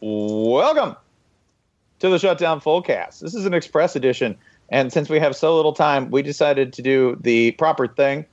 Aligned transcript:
Welcome 0.00 0.94
to 2.00 2.10
the 2.10 2.18
Shutdown 2.18 2.60
Fullcast. 2.60 3.20
This 3.20 3.34
is 3.34 3.46
an 3.46 3.54
express 3.54 3.96
edition, 3.96 4.36
and 4.68 4.92
since 4.92 5.08
we 5.08 5.18
have 5.20 5.34
so 5.34 5.56
little 5.56 5.72
time, 5.72 6.10
we 6.10 6.20
decided 6.20 6.74
to 6.74 6.82
do 6.82 7.16
the 7.18 7.52
proper 7.52 7.88
thing 7.88 8.26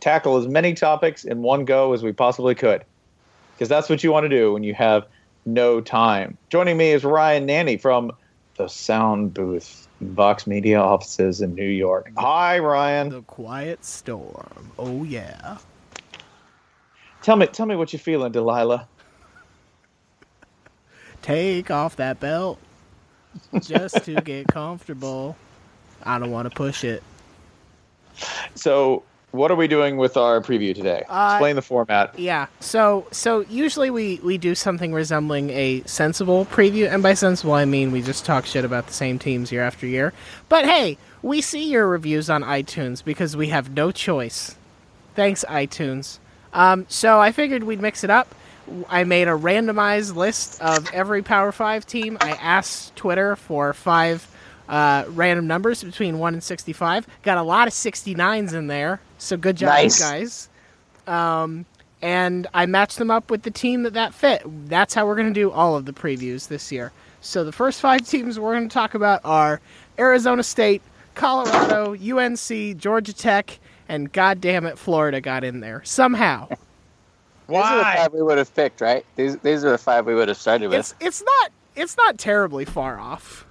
tackle 0.00 0.38
as 0.38 0.48
many 0.48 0.72
topics 0.72 1.26
in 1.26 1.42
one 1.42 1.66
go 1.66 1.92
as 1.92 2.02
we 2.02 2.12
possibly 2.12 2.54
could. 2.54 2.82
Because 3.54 3.68
that's 3.68 3.90
what 3.90 4.02
you 4.02 4.10
want 4.10 4.24
to 4.24 4.30
do 4.30 4.54
when 4.54 4.62
you 4.62 4.72
have 4.72 5.06
no 5.44 5.82
time. 5.82 6.38
Joining 6.48 6.78
me 6.78 6.92
is 6.92 7.04
Ryan 7.04 7.46
Nanni 7.46 7.78
from 7.78 8.12
the 8.56 8.68
Sound 8.68 9.34
Booth 9.34 9.86
Vox 10.00 10.46
Media 10.46 10.80
offices 10.80 11.42
in 11.42 11.54
New 11.54 11.68
York. 11.68 12.10
Hi, 12.16 12.58
Ryan. 12.58 13.10
The 13.10 13.20
Quiet 13.20 13.84
Storm. 13.84 14.72
Oh 14.78 15.04
yeah. 15.04 15.58
Tell 17.22 17.36
me, 17.36 17.48
tell 17.48 17.66
me 17.66 17.76
what 17.76 17.92
you're 17.92 18.00
feeling, 18.00 18.32
Delilah. 18.32 18.88
Take 21.22 21.70
off 21.70 21.96
that 21.96 22.20
belt 22.20 22.58
just 23.60 24.04
to 24.04 24.20
get 24.20 24.48
comfortable. 24.48 25.36
I 26.02 26.18
don't 26.18 26.30
want 26.30 26.50
to 26.50 26.54
push 26.54 26.84
it. 26.84 27.02
So, 28.54 29.04
what 29.30 29.50
are 29.50 29.56
we 29.56 29.66
doing 29.66 29.96
with 29.96 30.16
our 30.18 30.40
preview 30.40 30.74
today? 30.74 31.04
Uh, 31.08 31.30
Explain 31.34 31.56
the 31.56 31.62
format. 31.62 32.18
Yeah. 32.18 32.46
So 32.60 33.06
so 33.12 33.40
usually 33.48 33.90
we 33.90 34.20
we 34.22 34.36
do 34.36 34.54
something 34.54 34.92
resembling 34.92 35.48
a 35.50 35.82
sensible 35.86 36.44
preview, 36.46 36.92
and 36.92 37.02
by 37.02 37.14
sensible 37.14 37.54
I 37.54 37.64
mean 37.64 37.92
we 37.92 38.02
just 38.02 38.26
talk 38.26 38.44
shit 38.44 38.64
about 38.64 38.88
the 38.88 38.92
same 38.92 39.18
teams 39.18 39.50
year 39.50 39.62
after 39.62 39.86
year. 39.86 40.12
But 40.50 40.66
hey, 40.66 40.98
we 41.22 41.40
see 41.40 41.70
your 41.70 41.88
reviews 41.88 42.28
on 42.28 42.42
iTunes 42.42 43.02
because 43.02 43.34
we 43.34 43.48
have 43.48 43.70
no 43.70 43.90
choice. 43.90 44.54
Thanks 45.14 45.46
iTunes. 45.48 46.18
Um, 46.52 46.84
so 46.90 47.18
I 47.18 47.32
figured 47.32 47.64
we'd 47.64 47.80
mix 47.80 48.04
it 48.04 48.10
up. 48.10 48.34
I 48.88 49.04
made 49.04 49.28
a 49.28 49.32
randomized 49.32 50.14
list 50.14 50.60
of 50.62 50.90
every 50.92 51.22
Power 51.22 51.52
Five 51.52 51.86
team. 51.86 52.16
I 52.20 52.30
asked 52.32 52.94
Twitter 52.96 53.36
for 53.36 53.72
five 53.72 54.26
uh, 54.68 55.04
random 55.08 55.46
numbers 55.46 55.82
between 55.82 56.18
one 56.18 56.34
and 56.34 56.42
sixty-five. 56.42 57.06
Got 57.22 57.38
a 57.38 57.42
lot 57.42 57.66
of 57.66 57.74
sixty-nines 57.74 58.52
in 58.52 58.68
there. 58.68 59.00
So 59.18 59.36
good 59.36 59.56
job, 59.56 59.68
Nice. 59.68 60.00
guys. 60.00 60.48
Um, 61.06 61.66
and 62.00 62.46
I 62.54 62.66
matched 62.66 62.98
them 62.98 63.10
up 63.10 63.30
with 63.30 63.42
the 63.42 63.50
team 63.50 63.82
that 63.84 63.94
that 63.94 64.14
fit. 64.14 64.42
That's 64.68 64.94
how 64.94 65.06
we're 65.06 65.16
going 65.16 65.32
to 65.32 65.40
do 65.40 65.50
all 65.50 65.76
of 65.76 65.84
the 65.84 65.92
previews 65.92 66.48
this 66.48 66.72
year. 66.72 66.92
So 67.20 67.44
the 67.44 67.52
first 67.52 67.80
five 67.80 68.06
teams 68.06 68.38
we're 68.38 68.54
going 68.54 68.68
to 68.68 68.72
talk 68.72 68.94
about 68.94 69.20
are 69.24 69.60
Arizona 69.98 70.42
State, 70.42 70.82
Colorado, 71.14 71.94
UNC, 71.94 72.76
Georgia 72.78 73.12
Tech, 73.12 73.58
and 73.88 74.10
goddamn 74.12 74.66
it, 74.66 74.78
Florida 74.78 75.20
got 75.20 75.44
in 75.44 75.60
there 75.60 75.82
somehow. 75.84 76.48
These 77.48 77.58
are 77.58 77.78
the 77.78 77.84
five 77.84 78.12
we 78.12 78.22
would 78.22 78.38
have 78.38 78.54
picked, 78.54 78.80
right? 78.80 79.04
These 79.16 79.36
these 79.38 79.64
are 79.64 79.70
the 79.70 79.78
five 79.78 80.06
we 80.06 80.14
would 80.14 80.28
have 80.28 80.36
started 80.38 80.68
with. 80.68 80.78
It's 80.78 80.94
it's 81.00 81.22
not 81.22 81.52
it's 81.76 81.96
not 81.96 82.18
terribly 82.18 82.64
far 82.64 82.98
off. 82.98 83.44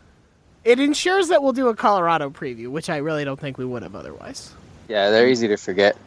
It 0.63 0.79
ensures 0.79 1.29
that 1.29 1.41
we'll 1.41 1.53
do 1.53 1.69
a 1.69 1.75
Colorado 1.75 2.29
preview, 2.29 2.67
which 2.67 2.89
I 2.89 2.97
really 2.97 3.25
don't 3.25 3.39
think 3.39 3.57
we 3.57 3.65
would 3.65 3.81
have 3.83 3.95
otherwise. 3.95 4.53
yeah, 4.87 5.09
they're 5.09 5.27
easy 5.27 5.47
to 5.47 5.57
forget. 5.57 5.97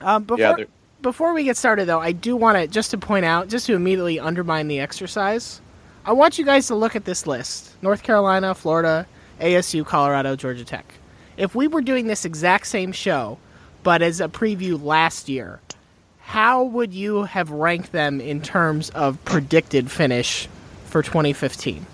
Um, 0.00 0.24
before 0.24 0.58
Yeah, 0.58 0.64
before 1.02 1.34
we 1.34 1.44
get 1.44 1.56
started, 1.56 1.86
though, 1.86 2.00
I 2.00 2.12
do 2.12 2.34
want 2.36 2.56
to 2.58 2.66
just 2.66 2.90
to 2.92 2.98
point 2.98 3.24
out, 3.26 3.48
just 3.48 3.66
to 3.66 3.74
immediately 3.74 4.18
undermine 4.18 4.68
the 4.68 4.80
exercise. 4.80 5.60
I 6.04 6.12
want 6.12 6.38
you 6.38 6.44
guys 6.46 6.66
to 6.68 6.74
look 6.74 6.96
at 6.96 7.04
this 7.04 7.26
list: 7.26 7.74
North 7.82 8.02
Carolina, 8.02 8.54
Florida, 8.54 9.06
ASU, 9.40 9.84
Colorado, 9.84 10.34
Georgia 10.36 10.64
Tech. 10.64 10.94
If 11.36 11.54
we 11.54 11.68
were 11.68 11.82
doing 11.82 12.06
this 12.06 12.24
exact 12.24 12.66
same 12.66 12.92
show, 12.92 13.38
but 13.82 14.00
as 14.02 14.20
a 14.20 14.28
preview 14.28 14.82
last 14.82 15.28
year, 15.28 15.60
how 16.30 16.62
would 16.62 16.94
you 16.94 17.24
have 17.24 17.50
ranked 17.50 17.90
them 17.90 18.20
in 18.20 18.40
terms 18.40 18.88
of 18.90 19.22
predicted 19.24 19.90
finish 19.90 20.46
for 20.84 21.02
2015? 21.02 21.84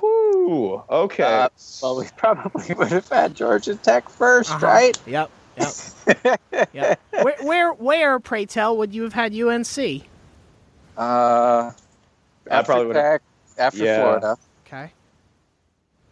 Whew, 0.00 0.82
okay. 0.90 1.22
Uh, 1.22 1.48
well, 1.80 1.98
we 2.00 2.06
probably 2.16 2.74
would 2.74 2.88
have 2.88 3.08
had 3.08 3.36
Georgia 3.36 3.76
Tech 3.76 4.08
1st 4.08 4.50
Uh-huh. 4.50 4.66
right? 4.66 4.98
Yep. 5.06 5.30
Yep. 5.56 6.40
yep. 6.72 7.00
Where, 7.22 7.36
where, 7.42 7.72
where, 7.74 8.18
pray 8.18 8.44
tell, 8.44 8.76
would 8.76 8.92
you 8.92 9.04
have 9.04 9.12
had 9.12 9.32
UNC? 9.32 9.78
Uh, 10.98 11.00
I 11.00 11.72
after 12.50 12.64
probably 12.64 12.86
would've- 12.88 13.20
after 13.56 13.84
Yeah. 13.84 14.00
Florida. 14.00 14.36
Okay. 14.66 14.90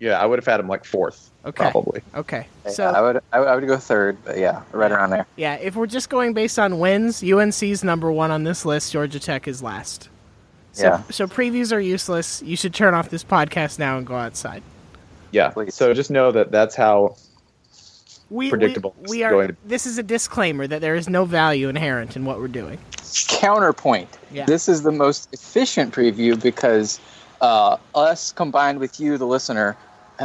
Yeah, 0.00 0.20
I 0.20 0.26
would 0.26 0.38
have 0.38 0.46
had 0.46 0.60
him 0.60 0.68
like 0.68 0.84
fourth, 0.84 1.30
Okay. 1.44 1.70
probably. 1.70 2.02
Okay. 2.14 2.46
So 2.70 2.84
I 2.84 3.00
would 3.00 3.20
I 3.32 3.38
would, 3.40 3.48
I 3.48 3.54
would 3.54 3.66
go 3.66 3.76
third, 3.76 4.16
but 4.24 4.38
yeah, 4.38 4.62
right 4.72 4.90
around 4.90 5.10
there. 5.10 5.26
Yeah, 5.36 5.54
if 5.54 5.76
we're 5.76 5.86
just 5.86 6.08
going 6.10 6.32
based 6.34 6.58
on 6.58 6.78
wins, 6.78 7.22
UNC's 7.22 7.84
number 7.84 8.10
one 8.12 8.30
on 8.30 8.44
this 8.44 8.64
list. 8.64 8.92
Georgia 8.92 9.20
Tech 9.20 9.46
is 9.48 9.62
last. 9.62 10.08
So, 10.72 10.84
Yeah. 10.84 11.02
So 11.10 11.26
previews 11.26 11.72
are 11.72 11.80
useless. 11.80 12.42
You 12.42 12.56
should 12.56 12.74
turn 12.74 12.94
off 12.94 13.08
this 13.10 13.22
podcast 13.24 13.78
now 13.78 13.96
and 13.96 14.06
go 14.06 14.14
outside. 14.16 14.62
Yeah. 15.30 15.50
Please. 15.50 15.74
So 15.74 15.94
just 15.94 16.10
know 16.10 16.32
that 16.32 16.50
that's 16.50 16.74
how. 16.74 17.16
We, 18.30 18.48
Predictable. 18.48 18.94
We, 19.02 19.18
we 19.18 19.22
are. 19.22 19.30
going 19.30 19.48
to- 19.48 19.56
This 19.66 19.86
is 19.86 19.98
a 19.98 20.02
disclaimer 20.02 20.66
that 20.66 20.80
there 20.80 20.96
is 20.96 21.08
no 21.08 21.24
value 21.26 21.68
inherent 21.68 22.16
in 22.16 22.24
what 22.24 22.38
we're 22.40 22.48
doing. 22.48 22.78
Counterpoint. 23.28 24.08
Yeah. 24.32 24.46
This 24.46 24.68
is 24.68 24.82
the 24.82 24.90
most 24.90 25.28
efficient 25.32 25.94
preview 25.94 26.40
because 26.42 26.98
uh, 27.44 27.76
us 27.94 28.32
combined 28.32 28.78
with 28.78 28.98
you, 28.98 29.18
the 29.18 29.26
listener, 29.26 29.76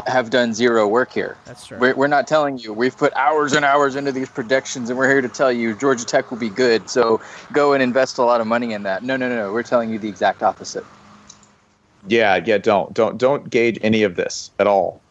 have 0.07 0.29
done 0.29 0.53
zero 0.53 0.87
work 0.87 1.11
here. 1.11 1.35
That's 1.45 1.67
true. 1.67 1.77
We're, 1.77 1.95
we're 1.95 2.07
not 2.07 2.27
telling 2.27 2.57
you. 2.59 2.71
We've 2.71 2.95
put 2.95 3.11
hours 3.13 3.53
and 3.53 3.65
hours 3.65 3.95
into 3.95 4.13
these 4.13 4.29
predictions, 4.29 4.89
and 4.89 4.97
we're 4.97 5.09
here 5.09 5.21
to 5.21 5.27
tell 5.27 5.51
you 5.51 5.75
Georgia 5.75 6.05
Tech 6.05 6.31
will 6.31 6.37
be 6.37 6.49
good. 6.49 6.89
So 6.89 7.19
go 7.51 7.73
and 7.73 7.83
invest 7.83 8.19
a 8.19 8.23
lot 8.23 8.39
of 8.39 8.47
money 8.47 8.71
in 8.71 8.83
that. 8.83 9.03
No, 9.03 9.17
no, 9.17 9.27
no, 9.27 9.35
no. 9.35 9.51
We're 9.51 9.63
telling 9.63 9.89
you 9.89 9.99
the 9.99 10.07
exact 10.07 10.41
opposite. 10.43 10.85
Yeah, 12.07 12.41
yeah. 12.45 12.57
Don't, 12.57 12.93
don't, 12.93 13.17
don't 13.17 13.49
gauge 13.49 13.77
any 13.81 14.03
of 14.03 14.15
this 14.15 14.51
at 14.57 14.67
all. 14.67 15.01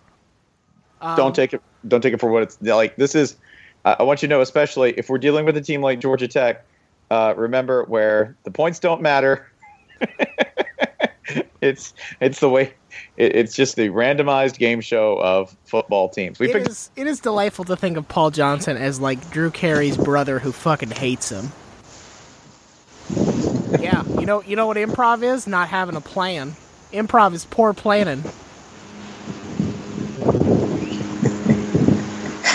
Um, 1.03 1.15
don't 1.15 1.35
take 1.35 1.53
it. 1.53 1.61
Don't 1.87 2.01
take 2.01 2.15
it 2.15 2.21
for 2.21 2.31
what 2.31 2.43
it's 2.43 2.61
like. 2.63 2.97
This 2.97 3.15
is. 3.15 3.37
I 3.85 3.97
I 4.01 4.03
want 4.03 4.23
you 4.23 4.29
to 4.29 4.35
know, 4.35 4.41
especially 4.41 4.93
if 4.99 5.11
we're 5.11 5.19
dealing 5.19 5.45
with 5.45 5.57
a 5.57 5.61
team 5.61 5.83
like 5.83 6.01
Georgia 6.01 6.27
Tech. 6.27 6.65
Uh, 7.11 7.35
remember 7.37 7.85
where 7.85 8.35
the 8.45 8.51
points 8.51 8.79
don't 8.79 9.03
matter. 9.03 9.51
it's 11.61 11.95
it's 12.21 12.41
the 12.41 12.49
way. 12.49 12.75
It, 13.17 13.37
it's 13.37 13.55
just 13.55 13.77
the 13.77 13.89
randomized 13.91 14.59
game 14.59 14.81
show 14.81 15.19
of 15.19 15.55
football 15.65 16.09
teams. 16.09 16.39
We 16.39 16.49
It 16.49 16.53
picked 16.53 16.69
is, 16.69 16.91
it 16.97 17.07
is 17.07 17.21
delightful 17.21 17.65
to 17.67 17.77
think 17.77 17.97
of 17.97 18.09
Paul 18.09 18.31
Johnson 18.31 18.77
as 18.77 19.01
like 19.01 19.31
Drew 19.31 19.51
Carey's 19.51 19.97
brother 19.97 20.39
who 20.39 20.53
fucking 20.53 20.91
hates 20.91 21.31
him. 21.31 21.53
yeah, 23.81 24.05
you 24.19 24.27
know, 24.27 24.43
you 24.43 24.57
know 24.57 24.67
what 24.67 24.77
improv 24.77 25.23
is? 25.23 25.47
Not 25.47 25.69
having 25.69 25.97
a 25.97 26.01
plan. 26.01 26.57
Improv 26.93 27.35
is 27.35 27.45
poor 27.45 27.75
planning. 27.75 28.25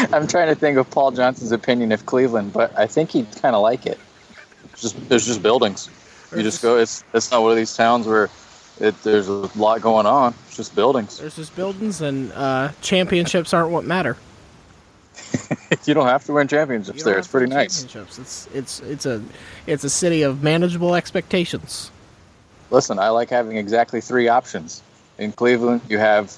I'm 0.13 0.27
trying 0.27 0.47
to 0.47 0.55
think 0.55 0.77
of 0.77 0.89
Paul 0.89 1.11
Johnson's 1.11 1.51
opinion 1.51 1.91
of 1.91 2.05
Cleveland, 2.05 2.53
but 2.53 2.77
I 2.77 2.87
think 2.87 3.11
he'd 3.11 3.27
kind 3.41 3.55
of 3.55 3.61
like 3.61 3.85
it. 3.85 3.99
It's 4.65 4.81
just 4.81 5.09
there's 5.09 5.25
just 5.25 5.41
buildings. 5.41 5.89
You 6.35 6.41
just 6.41 6.61
go. 6.61 6.77
It's 6.77 7.03
it's 7.13 7.31
not 7.31 7.41
one 7.43 7.51
of 7.51 7.57
these 7.57 7.75
towns 7.75 8.07
where 8.07 8.29
it, 8.79 9.01
there's 9.03 9.28
a 9.28 9.50
lot 9.57 9.81
going 9.81 10.06
on. 10.06 10.34
It's 10.47 10.57
just 10.57 10.75
buildings. 10.75 11.17
There's 11.19 11.35
just 11.35 11.56
buildings 11.56 12.01
and 12.01 12.31
uh, 12.34 12.69
championships 12.81 13.53
aren't 13.53 13.72
what 13.72 13.85
matter. 13.85 14.17
you 15.85 15.94
don't 15.94 16.07
have 16.07 16.23
to 16.25 16.34
win 16.34 16.47
championships 16.47 17.03
there. 17.03 17.17
It's 17.17 17.28
pretty 17.28 17.47
nice. 17.47 17.83
championships. 17.83 18.19
It's 18.19 18.47
it's 18.53 18.79
it's 18.81 19.06
a 19.06 19.23
it's 19.67 19.83
a 19.83 19.89
city 19.89 20.23
of 20.23 20.41
manageable 20.44 20.95
expectations. 20.95 21.91
Listen, 22.72 22.97
I 22.97 23.09
like 23.09 23.29
having 23.29 23.57
exactly 23.57 24.01
three 24.01 24.28
options. 24.28 24.81
In 25.19 25.31
Cleveland, 25.31 25.81
you 25.89 26.00
have 26.00 26.35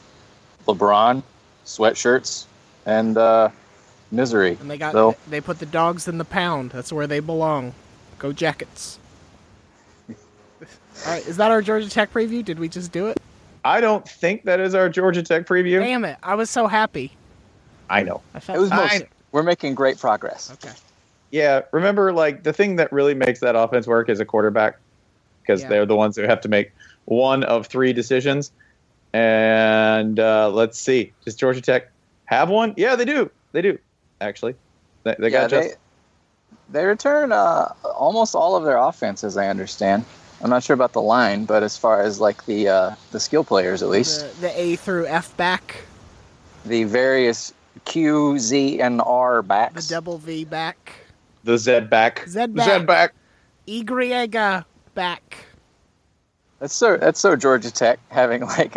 LeBron, 0.68 1.24
sweatshirts, 1.66 2.45
and 2.85 3.18
uh, 3.18 3.50
misery. 4.12 4.57
And 4.59 4.69
they 4.69 4.78
got 4.78 4.91
So- 4.91 5.16
they 5.29 5.40
put 5.40 5.59
the 5.59 5.66
dogs 5.66 6.07
in 6.07 6.18
the 6.18 6.25
pound. 6.25 6.72
That's 6.72 6.91
where 6.91 7.07
they 7.07 7.22
belong. 7.22 7.74
Go 8.19 8.34
Jackets. 8.34 9.00
All 11.06 11.11
right, 11.11 11.25
is 11.28 11.38
that 11.38 11.51
our 11.51 11.61
Georgia 11.61 11.89
Tech 11.89 12.12
preview? 12.13 12.44
Did 12.44 12.59
we 12.59 12.69
just 12.69 12.92
do 12.92 13.07
it? 13.07 13.19
I 13.63 13.81
don't 13.81 14.07
think 14.07 14.44
that 14.44 14.59
is 14.59 14.75
our 14.75 14.89
Georgia 14.89 15.24
Tech 15.24 15.45
preview. 15.47 15.80
Damn 15.80 16.06
it! 16.06 16.18
I 16.24 16.36
was 16.36 16.50
so 16.50 16.68
happy. 16.68 17.12
I 17.89 18.03
know. 18.03 18.21
I 18.33 18.39
felt 18.39 18.57
It 18.57 18.62
was 18.62 18.69
most, 18.71 19.03
we're 19.31 19.44
making 19.44 19.75
great 19.75 20.00
progress. 20.00 20.51
okay. 20.51 20.74
Yeah, 21.31 21.62
remember, 21.71 22.13
like 22.13 22.44
the 22.44 22.53
thing 22.53 22.77
that 22.77 22.92
really 22.92 23.13
makes 23.13 23.39
that 23.42 23.56
offense 23.56 23.88
work 23.88 24.09
is 24.09 24.19
a 24.19 24.25
quarterback, 24.25 24.77
because 25.42 25.62
Yeah. 25.62 25.69
they're 25.69 25.86
the 25.86 25.95
ones 25.95 26.15
who 26.15 26.24
have 26.24 26.42
to 26.42 26.47
make 26.47 26.71
one 27.06 27.44
of 27.44 27.68
three 27.68 27.94
decisions. 27.94 28.51
And 29.13 30.19
uh, 30.19 30.50
let's 30.50 30.80
see, 30.80 31.13
does 31.24 31.36
Georgia 31.36 31.62
Tech 31.62 31.89
have 32.25 32.50
one? 32.50 32.74
Yeah, 32.77 32.95
they 32.95 33.06
do. 33.06 33.30
They 33.51 33.62
do 33.62 33.77
actually. 34.21 34.56
They, 35.03 35.15
they 35.19 35.30
yeah, 35.30 35.42
got 35.42 35.50
just 35.50 35.77
they, 36.69 36.80
they 36.80 36.86
return 36.86 37.31
uh, 37.31 37.74
almost 37.83 38.36
all 38.36 38.56
of 38.56 38.63
their 38.63 38.77
offense, 38.77 39.24
as 39.24 39.38
I 39.38 39.47
understand. 39.47 40.06
I'm 40.41 40.49
not 40.49 40.63
sure 40.63 40.73
about 40.73 40.93
the 40.93 41.01
line, 41.01 41.45
but 41.45 41.63
as 41.63 41.77
far 41.77 42.01
as 42.01 42.19
like 42.19 42.45
the 42.45 42.67
uh, 42.67 42.95
the 43.11 43.19
skill 43.19 43.43
players, 43.43 43.81
at 43.81 43.89
least 43.89 44.21
The, 44.35 44.41
the 44.41 44.59
A 44.59 44.75
through 44.75 45.07
F 45.07 45.35
back, 45.37 45.83
the 46.65 46.83
various 46.83 47.53
Q, 47.85 48.37
Z, 48.39 48.81
and 48.81 49.01
R 49.01 49.41
backs, 49.41 49.87
the 49.87 49.93
double 49.95 50.17
V 50.17 50.45
back, 50.45 50.93
the 51.43 51.57
Z 51.57 51.81
back. 51.81 52.25
Z 52.27 52.39
Z 52.39 52.45
back. 52.47 52.85
back. 52.85 53.13
Y 53.67 54.63
back. 54.93 55.37
That's 56.59 56.73
so 56.73 56.97
that's 56.97 57.19
so 57.19 57.35
Georgia 57.35 57.71
Tech 57.71 57.99
having 58.09 58.41
like 58.41 58.75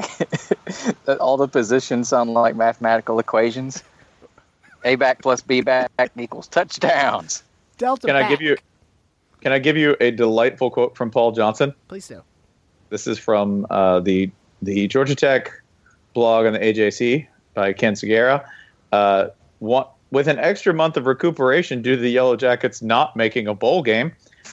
all 1.20 1.36
the 1.36 1.48
positions 1.48 2.08
sound 2.08 2.34
like 2.34 2.56
mathematical 2.56 3.18
equations. 3.18 3.82
A 4.84 4.96
back 4.96 5.22
plus 5.22 5.40
B 5.40 5.60
back 5.60 5.90
equals 6.16 6.48
touchdowns. 6.48 7.42
Delta. 7.78 8.06
Can 8.06 8.16
I 8.16 8.28
give 8.28 8.42
you? 8.42 8.56
Can 9.40 9.52
I 9.52 9.58
give 9.58 9.76
you 9.76 9.96
a 10.00 10.10
delightful 10.10 10.70
quote 10.70 10.96
from 10.96 11.10
Paul 11.10 11.32
Johnson? 11.32 11.74
Please 11.88 12.08
do. 12.08 12.22
This 12.90 13.06
is 13.06 13.18
from 13.18 13.66
uh, 13.70 14.00
the 14.00 14.30
the 14.62 14.88
Georgia 14.88 15.14
Tech 15.14 15.52
blog 16.14 16.46
on 16.46 16.52
the 16.54 16.58
AJC 16.58 17.26
by 17.54 17.72
Ken 17.72 17.94
Sugiura. 17.94 18.44
Uh, 18.90 19.28
one, 19.60 19.84
with 20.10 20.26
an 20.26 20.38
extra 20.38 20.72
month 20.72 20.96
of 20.96 21.06
recuperation 21.06 21.82
due 21.82 21.96
to 21.96 22.02
the 22.02 22.10
Yellow 22.10 22.36
Jackets 22.36 22.82
not 22.82 23.14
making 23.14 23.46
a 23.46 23.54
bowl 23.54 23.82
game, 23.82 24.12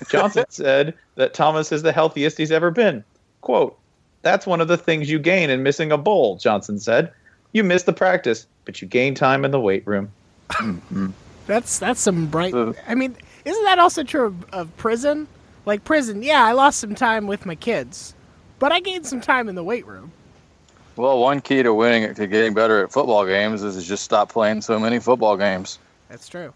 Johnson 0.10 0.46
said 0.50 0.94
that 1.16 1.34
Thomas 1.34 1.72
is 1.72 1.82
the 1.82 1.92
healthiest 1.92 2.38
he's 2.38 2.52
ever 2.52 2.70
been. 2.72 3.04
"Quote: 3.42 3.78
That's 4.22 4.46
one 4.46 4.62
of 4.62 4.68
the 4.68 4.78
things 4.78 5.10
you 5.10 5.18
gain 5.18 5.50
in 5.50 5.64
missing 5.64 5.92
a 5.92 5.98
bowl," 5.98 6.38
Johnson 6.38 6.78
said. 6.78 7.12
"You 7.54 7.64
miss 7.64 7.84
the 7.84 7.94
practice, 7.94 8.46
but 8.66 8.82
you 8.82 8.88
gain 8.88 9.16
time 9.16 9.46
in 9.46 9.52
the 9.52 9.60
weight 9.60 9.88
room." 9.88 10.12
That's 11.48 11.78
that's 11.78 12.02
some 12.02 12.26
bright. 12.26 12.56
I 12.88 12.96
mean, 12.96 13.16
isn't 13.46 13.64
that 13.64 13.80
also 13.80 14.04
true 14.04 14.26
of, 14.26 14.50
of 14.52 14.78
prison? 14.78 15.28
Like 15.66 15.84
prison, 15.84 16.22
yeah, 16.22 16.44
I 16.46 16.52
lost 16.52 16.80
some 16.80 16.94
time 16.94 17.26
with 17.26 17.46
my 17.46 17.56
kids, 17.56 18.14
but 18.60 18.72
I 18.72 18.80
gained 18.80 19.08
some 19.08 19.22
time 19.22 19.50
in 19.50 19.56
the 19.56 19.64
weight 19.64 19.88
room. 19.88 20.12
Well, 20.96 21.20
one 21.20 21.42
key 21.42 21.64
to 21.64 21.74
winning 21.74 22.14
to 22.14 22.28
getting 22.28 22.54
better 22.54 22.84
at 22.84 22.92
football 22.92 23.26
games 23.26 23.64
is 23.64 23.86
just 23.86 24.04
stop 24.04 24.32
playing 24.32 24.62
so 24.62 24.80
many 24.80 25.00
football 25.00 25.36
games. 25.38 25.80
That's 26.10 26.28
true. 26.28 26.54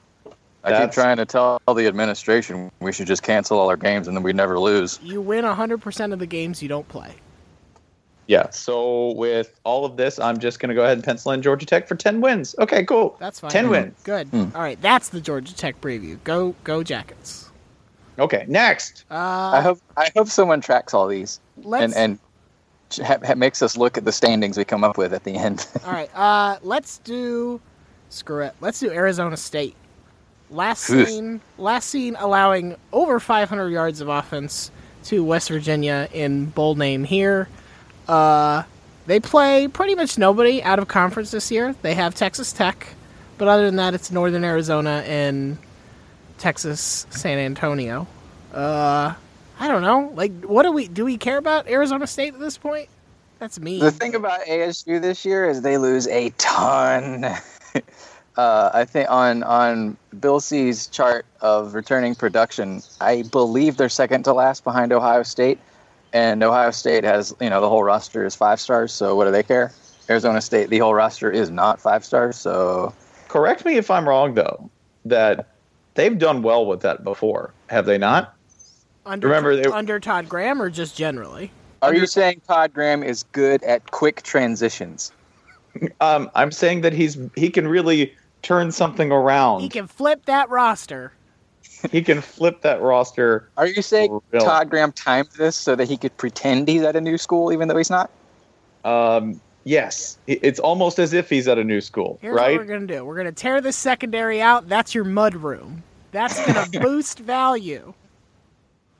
I 0.64 0.72
That's- 0.72 0.88
keep 0.88 0.94
trying 0.94 1.18
to 1.18 1.26
tell 1.26 1.60
the 1.68 1.88
administration 1.88 2.72
we 2.80 2.92
should 2.92 3.08
just 3.08 3.24
cancel 3.24 3.58
all 3.60 3.70
our 3.70 3.78
games 3.78 4.08
and 4.08 4.16
then 4.16 4.24
we'd 4.24 4.36
never 4.36 4.60
lose. 4.60 5.00
You 5.02 5.22
win 5.22 5.46
100% 5.46 6.14
of 6.14 6.20
the 6.20 6.26
games 6.26 6.62
you 6.62 6.70
don't 6.70 6.88
play. 6.88 7.16
Yeah. 8.30 8.52
So 8.52 9.14
with 9.14 9.60
all 9.64 9.86
of 9.86 9.98
this, 9.98 10.20
I'm 10.20 10.38
just 10.38 10.60
going 10.60 10.70
to 10.70 10.76
go 10.76 10.84
ahead 10.84 10.96
and 10.96 11.04
pencil 11.04 11.32
in 11.32 11.42
Georgia 11.42 11.66
Tech 11.66 11.88
for 11.88 11.96
ten 11.96 12.22
wins. 12.22 12.54
Okay, 12.60 12.86
cool. 12.86 13.18
That's 13.20 13.40
fine. 13.40 13.50
10 13.50 13.70
wins. 13.72 14.00
Good. 14.04 14.28
Hmm. 14.28 14.46
All 14.54 14.62
right, 14.62 14.80
that's 14.84 15.10
the 15.10 15.20
Georgia 15.20 15.56
Tech 15.56 15.82
preview. 15.82 16.20
Go 16.24 16.54
go 16.64 16.84
Jackets. 16.84 17.50
Okay, 18.20 18.46
next. 18.48 19.06
Uh, 19.10 19.16
I 19.16 19.62
hope 19.62 19.80
I 19.98 20.12
hope 20.16 20.28
someone 20.28 20.62
tracks 20.62 20.94
all 20.94 21.08
these 21.08 21.40
let's, 21.64 21.96
and 21.96 22.20
and 22.92 23.08
ha- 23.08 23.18
ha- 23.26 23.34
makes 23.34 23.64
us 23.64 23.76
look 23.76 23.98
at 23.98 24.06
the 24.06 24.12
standings 24.12 24.60
we 24.60 24.64
come 24.64 24.84
up 24.84 25.00
with 25.00 25.12
at 25.12 25.24
the 25.24 25.34
end. 25.34 25.66
All 25.86 25.92
right, 25.92 26.16
uh, 26.16 26.60
let's 26.62 27.00
do 27.00 27.60
screw 28.10 28.44
it. 28.44 28.54
Let's 28.62 28.80
do 28.80 28.92
Arizona 28.92 29.38
State. 29.38 29.76
Last 30.52 30.88
Oof. 30.92 31.08
scene, 31.08 31.42
last 31.58 31.90
scene 31.90 32.16
allowing 32.20 32.76
over 32.94 33.20
500 33.20 33.70
yards 33.70 34.02
of 34.02 34.08
offense 34.08 34.70
to 35.06 35.24
West 35.24 35.50
Virginia 35.50 36.08
in 36.14 36.46
bold 36.46 36.78
name 36.78 37.04
here. 37.04 37.48
Uh, 38.10 38.64
they 39.06 39.20
play 39.20 39.68
pretty 39.68 39.94
much 39.94 40.18
nobody 40.18 40.64
out 40.64 40.80
of 40.80 40.88
conference 40.88 41.30
this 41.30 41.52
year. 41.52 41.76
They 41.84 41.94
have 41.94 42.16
Texas 42.16 42.52
Tech, 42.52 42.88
but 43.38 43.48
other 43.48 43.66
than 43.66 43.76
that, 43.76 43.94
it's 43.94 44.12
Northern 44.12 44.44
Arizona 44.44 45.04
and 45.06 45.60
Texas 46.40 47.06
San 47.12 47.38
Antonio. 47.38 48.08
Uh, 48.52 49.14
I 49.60 49.68
don't 49.68 49.84
know. 49.84 50.12
Like, 50.16 50.44
what 50.44 50.64
do 50.64 50.72
we 50.72 50.88
do? 50.88 51.06
We 51.06 51.18
care 51.18 51.38
about 51.38 51.68
Arizona 51.68 52.08
State 52.08 52.34
at 52.34 52.40
this 52.40 52.58
point? 52.58 52.90
That's 53.38 53.60
me. 53.60 53.80
the 53.80 53.92
thing 53.92 54.16
about 54.16 54.42
ASU 54.42 55.00
this 55.00 55.24
year 55.24 55.48
is 55.48 55.62
they 55.62 55.78
lose 55.78 56.08
a 56.08 56.32
ton. 56.38 57.26
uh, 58.36 58.70
I 58.74 58.86
think 58.86 59.10
on 59.10 59.44
on 59.44 59.98
Bill 60.20 60.40
C's 60.40 60.88
chart 60.88 61.26
of 61.42 61.76
returning 61.76 62.16
production, 62.16 62.82
I 63.00 63.22
believe 63.32 63.78
they're 63.78 63.88
second 63.88 64.24
to 64.24 64.34
last 64.34 64.64
behind 64.64 64.92
Ohio 64.92 65.24
State, 65.24 65.60
and 66.14 66.42
Ohio 66.44 66.72
State 66.72 67.04
has 67.04 67.34
you 67.40 67.50
know 67.50 67.62
the 67.62 67.70
whole 67.70 67.84
roster 67.84 68.26
is 68.26 68.36
five 68.36 68.60
stars. 68.60 68.94
So 68.94 69.16
what 69.16 69.26
do 69.26 69.32
they 69.32 69.44
care? 69.44 69.72
Arizona 70.10 70.42
State, 70.42 70.70
the 70.70 70.80
whole 70.80 70.94
roster 70.94 71.30
is 71.30 71.52
not 71.52 71.80
five 71.80 72.04
stars. 72.04 72.36
So 72.36 72.94
Correct 73.30 73.64
me 73.64 73.78
if 73.78 73.92
I'm 73.92 74.10
wrong, 74.10 74.34
though, 74.34 74.70
that 75.06 75.48
they've 75.94 76.18
done 76.18 76.42
well 76.42 76.66
with 76.66 76.82
that 76.82 77.04
before, 77.04 77.54
have 77.70 77.86
they 77.86 77.98
not? 78.00 78.34
Under, 79.06 79.28
Remember, 79.28 79.56
they- 79.56 79.70
under 79.70 80.00
Todd 80.00 80.28
Graham 80.28 80.62
or 80.62 80.70
just 80.70 80.98
generally? 80.98 81.52
are 81.82 81.94
you 81.94 82.06
saying 82.08 82.42
Todd 82.48 82.74
Graham 82.74 83.04
is 83.04 83.24
good 83.32 83.64
at 83.64 83.92
quick 83.92 84.24
transitions? 84.24 85.14
Um, 86.02 86.32
I'm 86.34 86.52
saying 86.52 86.82
that 86.82 86.94
he's 86.94 87.16
he 87.36 87.52
can 87.52 87.68
really 87.68 88.12
turn 88.42 88.72
something 88.72 89.12
around. 89.12 89.62
He 89.62 89.70
can 89.70 89.86
flip 89.86 90.26
that 90.26 90.50
roster. 90.50 91.14
He 91.92 92.02
can 92.02 92.22
flip 92.22 92.62
that 92.62 92.82
roster. 92.82 93.48
Are 93.58 93.68
you 93.68 93.82
saying 93.82 94.20
real. 94.32 94.44
Todd 94.44 94.70
Graham 94.70 94.92
timed 94.92 95.30
this 95.38 95.56
so 95.56 95.76
that 95.76 95.88
he 95.88 95.96
could 95.98 96.16
pretend 96.18 96.68
he's 96.68 96.82
at 96.84 96.96
a 96.96 97.02
new 97.02 97.18
school 97.18 97.54
even 97.54 97.68
though 97.68 97.78
he's 97.78 97.90
not? 97.90 98.10
Um, 98.84 99.40
yes, 99.64 100.18
it's 100.28 100.60
almost 100.60 101.00
as 101.00 101.14
if 101.14 101.30
he's 101.30 101.48
at 101.48 101.58
a 101.58 101.64
new 101.64 101.82
school, 101.82 102.20
Here's 102.22 102.34
what 102.34 102.42
right? 102.42 102.58
we're 102.58 102.66
gonna 102.66 102.86
do. 102.88 103.06
We're 103.06 103.16
gonna 103.18 103.32
tear 103.32 103.62
this 103.62 103.76
secondary 103.76 104.42
out. 104.42 104.68
That's 104.68 104.94
your 104.94 105.04
mud 105.06 105.36
room. 105.36 105.84
That's 106.12 106.46
gonna 106.46 106.68
boost 106.82 107.20
value. 107.20 107.94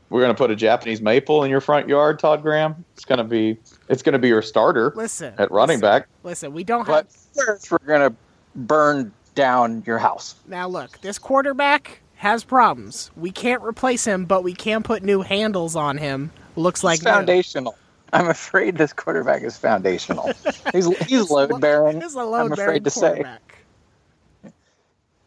We're 0.10 0.22
gonna 0.22 0.34
put 0.34 0.50
a 0.50 0.56
Japanese 0.56 1.02
maple 1.02 1.44
in 1.44 1.52
your 1.52 1.62
front 1.62 1.88
yard, 1.88 2.18
Todd 2.20 2.42
Graham. 2.42 2.84
It's 2.96 3.06
gonna 3.06 3.24
be 3.24 3.58
it's 3.90 4.02
gonna 4.02 4.20
be 4.20 4.30
your 4.30 4.42
starter 4.42 4.94
Listen. 4.96 5.34
at 5.38 5.52
running 5.52 5.78
listen, 5.78 5.82
back. 5.82 6.08
Listen, 6.24 6.54
we 6.54 6.64
don't 6.64 6.88
have 6.88 7.08
first, 7.36 7.72
we're 7.72 7.78
gonna 7.80 8.14
burn 8.56 9.12
down 9.36 9.84
your 9.86 9.98
house. 9.98 10.36
now. 10.48 10.68
Look, 10.68 11.00
this 11.02 11.18
quarterback 11.20 12.02
has 12.20 12.44
problems. 12.44 13.12
We 13.16 13.32
can't 13.32 13.64
replace 13.64 14.06
him, 14.06 14.26
but 14.26 14.44
we 14.44 14.54
can 14.54 14.84
put 14.84 15.04
new 15.04 15.22
handles 15.22 15.76
on 15.76 15.98
him. 15.98 16.32
Looks 16.58 16.84
like 16.84 16.98
It's 16.98 17.06
new. 17.06 17.12
foundational. 17.12 17.78
I'm 18.12 18.28
afraid 18.28 18.78
this 18.78 18.92
quarterback 18.92 19.42
is 19.44 19.56
foundational. 19.58 20.32
He's 20.74 20.88
he's 21.08 21.30
load 21.32 21.62
bearing. 21.62 22.00
This 22.00 22.10
is 22.12 22.16
a 22.16 22.20
I'm 22.20 22.26
load 22.32 22.52
afraid 22.52 22.58
bearing 22.66 22.84
to 22.84 22.90
say. 22.90 23.08
quarterback. 23.08 23.56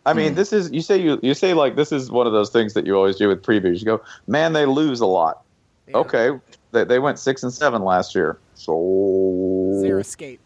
I 0.05 0.13
mean, 0.15 0.35
this 0.35 0.53
is 0.53 0.71
you 0.73 0.81
say 0.83 0.97
you 1.01 1.19
you 1.23 1.33
say 1.33 1.55
like 1.55 1.77
this 1.77 1.93
is 1.93 2.11
one 2.11 2.27
of 2.27 2.33
those 2.33 2.51
things 2.51 2.75
that 2.75 2.85
you 2.87 2.97
always 2.97 3.17
do 3.17 3.29
with 3.29 3.43
previews. 3.43 3.79
You 3.79 3.85
go, 3.87 4.01
man, 4.27 4.53
they 4.53 4.67
lose 4.67 5.01
a 5.01 5.07
lot. 5.07 5.43
Yeah. 5.87 5.97
Okay, 5.99 6.31
they, 6.73 6.85
they 6.85 6.99
went 6.99 7.19
six 7.21 7.43
and 7.45 7.53
seven 7.53 7.83
last 7.85 8.15
year. 8.15 8.37
So 8.55 9.79
Zero 9.81 10.01
escape. 10.01 10.41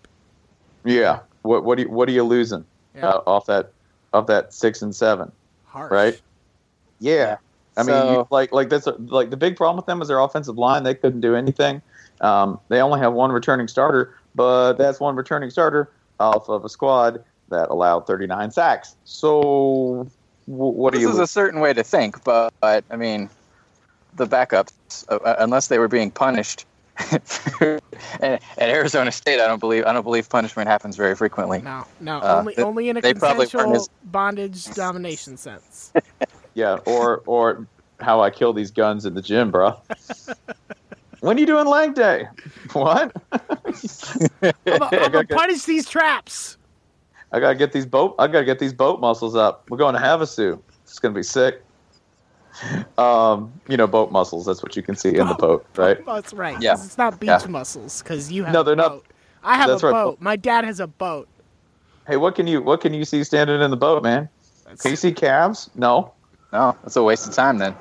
yeah, 0.85 1.21
what 1.43 1.65
what 1.65 1.77
do 1.79 1.85
you, 1.85 1.91
what 1.91 2.07
are 2.09 2.13
you 2.13 2.23
losing 2.23 2.65
Yeah. 2.95 3.09
uh, 3.09 3.23
off 3.27 3.47
that 3.47 3.71
off 4.13 4.27
that 4.27 4.53
six 4.53 4.83
and 4.83 4.95
seven? 4.95 5.33
Harsh. 5.65 5.91
right? 5.91 6.21
Yeah. 7.01 7.13
Yeah. 7.15 7.37
I 7.79 7.81
mean, 7.83 7.87
So- 7.89 8.13
you, 8.13 8.27
like 8.31 8.53
like 8.53 8.69
that's 8.71 8.87
like 9.09 9.31
the 9.31 9.37
big 9.37 9.57
problem 9.57 9.77
with 9.77 9.87
them 9.87 10.01
is 10.01 10.09
their 10.09 10.19
offensive 10.19 10.57
line. 10.57 10.83
They 10.85 10.95
couldn't 10.95 11.21
do 11.21 11.35
anything. 11.35 11.83
Um, 12.23 12.59
they 12.69 12.81
only 12.81 12.99
have 13.01 13.13
one 13.13 13.31
returning 13.31 13.69
starter, 13.69 14.15
but 14.35 14.75
that's 14.75 14.99
one 15.01 15.15
returning 15.17 15.51
starter 15.51 15.91
off 16.19 16.49
of 16.49 16.65
a 16.65 16.69
squad 16.71 17.23
that 17.51 17.69
allowed 17.69 18.07
39 18.07 18.51
sacks. 18.51 18.97
So, 19.05 20.09
w- 20.49 20.73
what 20.73 20.95
do 20.95 21.01
you? 21.01 21.09
This 21.09 21.15
is 21.17 21.21
a 21.21 21.27
certain 21.27 21.61
way 21.61 21.75
to 21.75 21.85
think, 21.85 22.25
but, 22.25 22.55
but 22.61 22.83
I 22.91 22.97
mean, 22.97 23.29
the 24.15 24.27
backups, 24.27 24.73
uh, 25.11 25.17
uh, 25.17 25.37
unless 25.41 25.69
they 25.69 25.79
were 25.79 25.89
being 25.89 26.11
punished. 26.11 26.65
at, 27.61 27.83
at 28.21 28.41
Arizona 28.59 29.13
State, 29.13 29.39
I 29.39 29.47
don't 29.47 29.59
believe 29.61 29.85
I 29.85 29.93
don't 29.93 30.03
believe 30.03 30.31
punishment 30.31 30.67
happens 30.67 30.97
very 30.97 31.15
frequently. 31.15 31.61
No, 31.61 31.85
no, 32.01 32.19
Uh, 32.21 32.37
only 32.39 32.55
th- 32.55 32.65
only 32.65 32.89
in 32.89 32.97
a 32.97 33.03
they 33.03 33.13
consensual 33.13 33.77
as- 33.77 33.91
bondage 34.05 34.65
domination 34.75 35.37
sense. 35.37 35.93
yeah, 36.57 36.79
or 36.87 37.23
or 37.27 37.67
how 38.01 38.21
I 38.23 38.31
kill 38.31 38.53
these 38.53 38.71
guns 38.73 39.05
in 39.07 39.15
the 39.15 39.23
gym, 39.23 39.51
bro. 39.51 39.79
when 41.21 41.37
are 41.37 41.41
you 41.41 41.47
doing 41.47 41.67
leg 41.67 41.95
day? 41.95 42.27
What? 42.73 43.15
I'm 43.33 44.53
gonna 44.67 45.25
punish 45.27 45.65
these 45.65 45.89
traps. 45.89 46.57
I 47.33 47.41
gotta 47.41 47.55
get 47.55 47.73
these 47.73 47.87
boat. 47.87 48.15
I 48.19 48.27
gotta 48.27 48.45
get 48.45 48.59
these 48.59 48.73
boat 48.73 49.01
muscles 49.01 49.37
up. 49.37 49.69
We're 49.71 49.77
going 49.77 49.95
to 49.95 50.01
Havasu. 50.01 50.59
It's 50.85 50.99
gonna 50.99 51.15
be 51.15 51.23
sick. 51.23 51.63
Um, 52.97 53.53
you 53.69 53.77
know, 53.77 53.87
boat 53.87 54.11
muscles. 54.11 54.47
That's 54.47 54.63
what 54.63 54.77
you 54.77 54.83
can 54.83 54.97
see 54.97 55.11
in 55.17 55.27
the 55.27 55.35
boat, 55.35 55.67
right? 55.77 56.05
That's 56.07 56.33
right. 56.33 56.57
Yeah. 56.61 56.71
'cause 56.73 56.87
It's 56.87 56.99
not 56.99 57.21
beach 57.21 57.29
Yeah. 57.29 57.47
muscles 57.49 58.03
because 58.03 58.33
you 58.33 58.45
have. 58.45 58.55
No, 58.55 58.63
they're 58.63 58.75
not- 58.77 58.89
boat. 58.93 59.07
I 59.45 59.57
have 59.57 59.69
That's 59.69 59.83
a 59.83 59.87
right. 59.87 59.93
boat. 59.93 60.21
My 60.21 60.37
dad 60.37 60.65
has 60.65 60.81
a 60.81 60.87
boat. 60.87 61.29
Hey, 62.07 62.17
what 62.17 62.35
can 62.35 62.47
you 62.47 62.63
what 62.63 62.81
can 62.81 62.95
you 62.95 63.05
see 63.05 63.23
standing 63.25 63.61
in 63.61 63.71
the 63.71 63.77
boat, 63.77 64.03
man? 64.03 64.29
That's- 64.65 64.81
Can 64.81 64.91
you 64.91 64.97
see 64.97 65.13
calves? 65.13 65.71
No. 65.75 66.13
No, 66.57 66.75
that's 66.83 66.97
a 66.97 67.03
waste 67.03 67.29
of 67.29 67.35
time 67.35 67.59
then. 67.59 67.75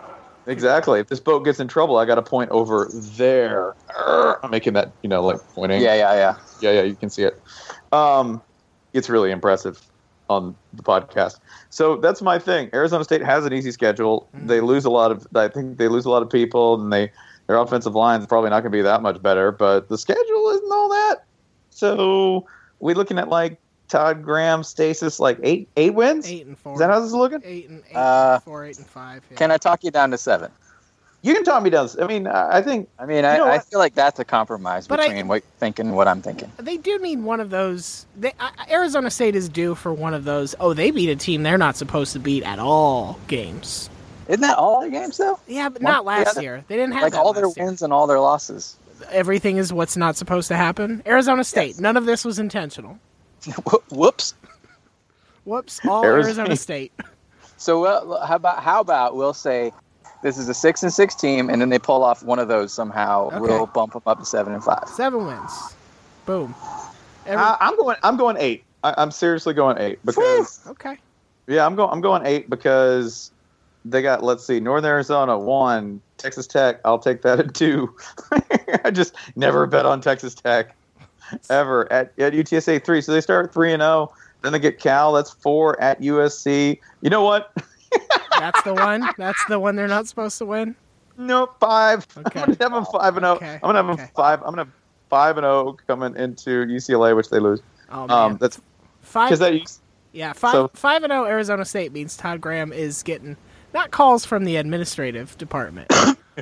Exactly. 0.48 1.00
If 1.00 1.08
this 1.08 1.22
boat 1.22 1.46
gets 1.46 1.62
in 1.62 1.70
trouble, 1.70 1.96
I 1.96 2.04
got 2.04 2.16
to 2.16 2.22
point 2.22 2.52
over 2.52 2.90
there. 2.92 3.74
Arr, 3.98 4.38
I'm 4.44 4.52
making 4.52 4.74
that, 4.74 4.92
you 5.02 5.08
know, 5.08 5.24
like 5.24 5.40
pointing. 5.54 5.82
Yeah, 5.82 5.96
yeah, 5.96 6.14
yeah. 6.14 6.36
yeah, 6.60 6.72
yeah. 6.72 6.82
You 6.82 6.96
can 6.96 7.10
see 7.10 7.24
it. 7.24 7.42
Um, 7.94 8.42
it's 8.92 9.10
really 9.10 9.32
impressive 9.32 9.82
on 10.30 10.58
the 10.74 10.84
podcast. 10.84 11.40
So 11.70 11.96
that's 11.96 12.22
my 12.22 12.38
thing. 12.38 12.70
Arizona 12.74 13.06
State 13.06 13.22
has 13.22 13.46
an 13.46 13.54
easy 13.54 13.72
schedule. 13.72 14.28
Mhm. 14.36 14.48
They 14.48 14.60
lose 14.60 14.84
a 14.84 14.90
lot 14.90 15.10
of. 15.10 15.26
I 15.34 15.48
think 15.48 15.78
they 15.78 15.88
lose 15.88 16.04
a 16.04 16.10
lot 16.10 16.22
of 16.22 16.30
people, 16.30 16.82
and 16.82 16.92
they 16.92 17.14
their 17.48 17.56
offensive 17.56 17.96
line 17.96 18.20
is 18.20 18.28
probably 18.28 18.50
not 18.50 18.60
going 18.60 18.74
to 18.74 18.78
be 18.78 18.82
that 18.82 19.02
much 19.02 19.22
better. 19.22 19.54
But 19.54 19.88
the 19.88 19.98
schedule 19.98 20.50
isn't 20.50 20.72
all 20.72 20.90
that. 20.90 21.24
So 21.70 22.46
we're 22.82 22.96
looking 22.96 23.20
at 23.20 23.30
like 23.30 23.58
Todd 23.88 24.24
Graham 24.24 24.64
stasis, 24.64 25.20
like 25.20 25.38
eight 25.44 25.70
eight 25.78 25.94
wins. 25.94 26.28
Eight 26.30 26.46
and 26.46 26.58
four. 26.58 26.74
Is 26.74 26.80
that 26.80 26.90
how 26.90 27.00
this 27.00 27.08
is 27.10 27.14
looking? 27.14 27.42
eight 27.46 27.70
and 27.70 27.84
eight, 27.90 27.96
Uh, 27.96 28.34
and 28.36 28.44
four, 28.44 28.66
eight 28.66 28.78
and 28.78 28.88
five. 28.88 29.24
Yeah. 29.32 29.38
Can 29.38 29.52
I 29.52 29.58
talk 29.58 29.84
you 29.84 29.92
down 29.92 30.12
to 30.12 30.18
seven? 30.18 30.52
you 31.22 31.34
can 31.34 31.44
talk 31.44 31.64
me 31.64 31.72
down. 31.72 31.90
I 32.00 32.06
mean, 32.06 32.28
I 32.28 32.58
I 32.58 32.62
think 32.62 32.88
I 33.00 33.06
mean, 33.08 33.26
I, 33.26 33.40
I 33.40 33.60
feel 33.60 33.80
like 33.80 33.96
that's 33.96 34.20
a 34.20 34.26
compromise 34.26 34.88
But 34.88 35.00
I- 35.00 35.08
between 35.08 35.28
what 35.28 35.36
you're 35.44 35.52
thinking 35.60 35.88
and 35.88 35.96
what 35.96 36.08
I'm 36.08 36.22
thinking. 36.22 36.52
They 36.58 36.78
do 36.78 37.00
need 37.00 37.22
one 37.24 37.40
of 37.40 37.50
those. 37.50 38.06
They, 38.16 38.34
uh, 38.40 38.50
Arizona 38.70 39.10
State 39.10 39.36
is 39.36 39.50
due 39.50 39.74
for 39.76 39.92
one 39.94 40.14
of 40.14 40.24
those. 40.24 40.54
Oh, 40.60 40.74
they 40.76 40.92
beat 40.92 41.10
a 41.10 41.16
team 41.16 41.42
they're 41.44 41.58
not 41.58 41.78
supposed 41.78 42.14
to 42.14 42.20
beat 42.20 42.44
at 42.44 42.60
all. 42.60 43.20
Games. 43.28 43.90
Isn't 44.28 44.42
that 44.42 44.58
all 44.58 44.82
their 44.82 44.90
games 44.92 45.18
though? 45.18 45.40
Yeah, 45.48 45.70
but 45.70 45.82
One- 45.82 45.94
not 45.94 46.06
last 46.06 46.36
yeah, 46.36 46.42
year. 46.42 46.64
They 46.68 46.76
didn't 46.76 46.94
have 46.94 47.04
Like 47.04 47.14
that 47.14 47.20
all 47.22 47.34
their 47.34 47.46
year. 47.46 47.54
wins 47.68 47.82
and 47.82 47.92
all 47.94 48.06
their 48.08 48.20
losses. 48.20 48.78
Everything 49.12 49.58
is 49.58 49.74
what's 49.74 49.98
not 49.98 50.16
supposed 50.16 50.48
to 50.50 50.56
happen. 50.56 51.02
Arizona 51.06 51.44
State. 51.44 51.70
Yes. 51.70 51.80
None 51.80 51.98
of 51.98 52.06
this 52.06 52.24
was 52.24 52.38
intentional. 52.40 52.98
Whoops. 53.92 54.34
Whoops. 55.46 55.80
All 55.86 56.04
Arizona- 56.04 56.42
Arizona 56.42 56.56
State. 56.56 56.92
So 57.58 57.82
well, 57.82 58.26
how 58.26 58.36
about 58.36 58.62
how 58.62 58.82
about 58.82 59.16
we'll 59.16 59.34
say 59.34 59.72
this 60.24 60.38
is 60.38 60.50
a 60.50 60.54
six 60.54 60.84
and 60.84 60.92
six 60.92 61.16
team, 61.16 61.50
and 61.50 61.62
then 61.62 61.70
they 61.70 61.80
pull 61.80 62.04
off 62.04 62.24
one 62.24 62.40
of 62.40 62.48
those 62.48 62.74
somehow. 62.74 63.28
Okay. 63.28 63.40
We'll 63.40 63.68
bump 63.68 63.94
them 63.94 64.02
up 64.06 64.20
to 64.20 64.26
seven 64.26 64.54
and 64.54 64.64
five. 64.64 64.88
Seven 64.88 65.26
wins. 65.26 65.76
Boom. 66.26 66.56
Every- 67.26 67.44
I, 67.44 67.58
I'm 67.62 67.78
going. 67.78 67.98
I'm 68.04 68.18
going 68.18 68.38
eight. 68.40 68.64
I, 68.84 68.94
I'm 68.98 69.12
seriously 69.12 69.54
going 69.54 69.78
eight 69.78 70.00
because 70.06 70.62
okay. 70.68 70.98
yeah, 71.48 71.66
I'm 71.66 71.76
going. 71.76 71.92
I'm 71.92 72.02
going 72.02 72.26
eight 72.26 72.50
because 72.50 73.32
they 73.86 74.02
got. 74.02 74.24
Let's 74.24 74.46
see, 74.46 74.60
Northern 74.60 74.90
Arizona 74.90 75.38
one, 75.38 76.02
Texas 76.18 76.48
Tech. 76.48 76.82
I'll 76.86 77.00
take 77.00 77.22
that 77.22 77.40
at 77.40 77.54
two. 77.54 77.96
I 78.84 78.92
just 78.92 79.16
never 79.36 79.66
bet 79.66 79.86
on 79.86 80.02
Texas 80.02 80.36
Tech 80.36 80.76
ever 81.50 81.92
at 81.92 82.12
at 82.20 82.34
UTSA 82.34 82.84
three. 82.84 83.02
So 83.02 83.12
they 83.12 83.22
start 83.22 83.54
three 83.54 83.74
and 83.74 83.82
zero. 83.82 84.14
Then 84.42 84.52
they 84.54 84.60
get 84.60 84.80
Cal. 84.80 85.14
That's 85.14 85.32
four 85.32 85.80
at 85.82 86.00
USC. 86.02 86.80
You 87.02 87.10
know 87.10 87.24
what? 87.24 87.52
That's 88.40 88.62
the 88.64 88.74
one. 88.74 89.08
That's 89.18 89.44
the 89.48 89.60
one 89.60 89.76
they're 89.76 89.88
not 89.88 90.08
supposed 90.08 90.38
to 90.40 90.46
win. 90.46 90.76
Nope, 91.18 91.56
five. 91.60 92.06
Okay. 92.18 92.42
I'm 92.42 92.46
gonna 92.54 92.58
have 92.60 92.72
them 92.74 92.86
five 92.86 93.18
and 93.18 93.24
zero. 93.24 93.36
Okay. 93.36 93.54
I'm 93.56 93.60
gonna 93.62 93.84
have 93.84 93.98
them 93.98 94.08
five. 94.16 94.40
I'm 94.42 94.46
gonna 94.52 94.64
have 94.66 94.72
five 95.10 95.38
and 95.38 95.44
zero 95.46 95.78
coming 95.88 96.16
into 96.18 96.66
UCLA, 96.66 97.16
which 97.16 97.30
they 97.30 97.40
lose. 97.40 97.62
Oh 97.90 98.08
man. 98.08 98.12
Um, 98.12 98.38
that's 98.38 98.60
five. 99.02 99.30
because 99.30 99.40
that. 99.40 99.78
Yeah, 100.12 100.34
five 100.34 100.52
So- 100.52 100.68
five 100.74 101.04
and 101.04 101.12
zero 101.12 101.26
Arizona 101.26 101.66
State 101.66 101.92
means 101.94 102.16
Todd 102.18 102.42
Graham 102.42 102.72
is 102.74 103.02
getting 103.04 103.38
not 103.74 103.92
calls 103.92 104.26
from 104.26 104.46
the 104.46 104.56
administrative 104.58 105.38
department, 105.38 105.92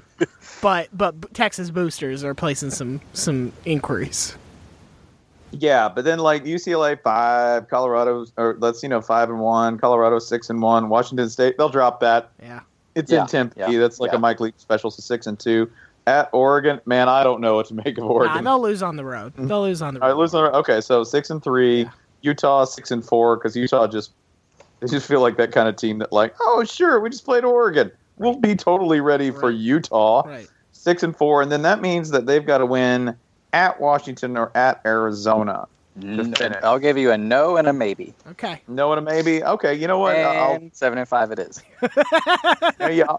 but 0.61 0.89
but 0.93 1.33
Texas 1.33 1.69
boosters 1.69 2.23
are 2.23 2.33
placing 2.33 2.69
some 2.71 3.01
some 3.13 3.51
inquiries. 3.65 4.35
Yeah, 5.53 5.87
but 5.89 6.03
then 6.03 6.19
like 6.19 6.43
UCLA 6.45 6.99
five, 7.01 7.69
Colorado 7.69 8.25
or 8.37 8.55
let's 8.59 8.81
you 8.83 8.89
know 8.89 9.01
five 9.01 9.29
and 9.29 9.39
one, 9.39 9.77
Colorado 9.77 10.19
six 10.19 10.49
and 10.49 10.61
one, 10.61 10.89
Washington 10.89 11.29
State 11.29 11.57
they'll 11.57 11.69
drop 11.69 11.99
that. 12.01 12.31
Yeah, 12.41 12.61
It's 12.95 13.11
Yeah, 13.11 13.21
in 13.21 13.27
Tempe. 13.27 13.59
yeah, 13.59 13.79
That's 13.79 13.99
like 13.99 14.11
yeah. 14.11 14.17
a 14.17 14.19
Mike 14.19 14.39
Leach 14.39 14.55
special, 14.57 14.89
so 14.91 15.01
six 15.01 15.27
and 15.27 15.39
two. 15.39 15.69
At 16.05 16.29
Oregon, 16.33 16.81
man, 16.85 17.07
I 17.07 17.23
don't 17.23 17.39
know 17.39 17.55
what 17.55 17.67
to 17.67 17.75
make 17.75 17.97
of 17.97 18.03
nah, 18.03 18.09
Oregon. 18.09 18.43
they'll 18.43 18.61
lose 18.61 18.83
on 18.83 18.97
the 18.97 19.05
road. 19.05 19.33
Mm-hmm. 19.33 19.47
They'll 19.47 19.61
lose 19.61 19.81
on 19.81 19.93
the 19.93 20.01
All 20.01 20.09
road. 20.09 20.13
right, 20.15 20.19
losing. 20.19 20.39
Okay, 20.39 20.81
so 20.81 21.03
six 21.03 21.29
and 21.29 21.41
three. 21.41 21.83
Yeah. 21.83 21.89
Utah 22.23 22.63
six 22.65 22.89
and 22.91 23.03
four 23.05 23.35
because 23.37 23.55
Utah 23.55 23.85
just 23.87 24.11
they 24.79 24.87
just 24.87 25.07
feel 25.07 25.19
like 25.21 25.35
that 25.37 25.51
kind 25.51 25.67
of 25.69 25.75
team 25.75 25.97
that 25.99 26.11
like 26.13 26.33
oh 26.41 26.63
sure 26.63 26.99
we 27.01 27.09
just 27.09 27.25
played 27.25 27.43
Oregon 27.43 27.91
we'll 28.17 28.35
be 28.39 28.55
totally 28.55 29.01
ready 29.01 29.29
for 29.29 29.51
Utah 29.51 30.23
Right. 30.25 30.47
six 30.71 31.03
and 31.03 31.13
four 31.15 31.41
and 31.41 31.51
then 31.51 31.63
that 31.63 31.81
means 31.81 32.11
that 32.11 32.25
they've 32.25 32.45
got 32.45 32.59
to 32.59 32.65
win 32.65 33.17
at 33.53 33.79
Washington 33.79 34.35
or 34.37 34.51
at 34.55 34.81
Arizona. 34.85 35.67
N- 36.01 36.33
I'll 36.63 36.79
give 36.79 36.97
you 36.97 37.11
a 37.11 37.17
no 37.17 37.55
and 37.57 37.67
a 37.67 37.73
maybe. 37.73 38.13
Okay. 38.31 38.59
No 38.67 38.91
and 38.93 39.07
a 39.07 39.11
maybe. 39.11 39.43
Okay, 39.43 39.75
you 39.75 39.87
know 39.87 39.99
what? 39.99 40.15
I'll, 40.17 40.59
seven 40.73 40.97
and 40.97 41.07
five 41.07 41.31
it 41.31 41.37
is. 41.39 41.61
yeah, 42.79 42.89
yeah. 42.89 43.15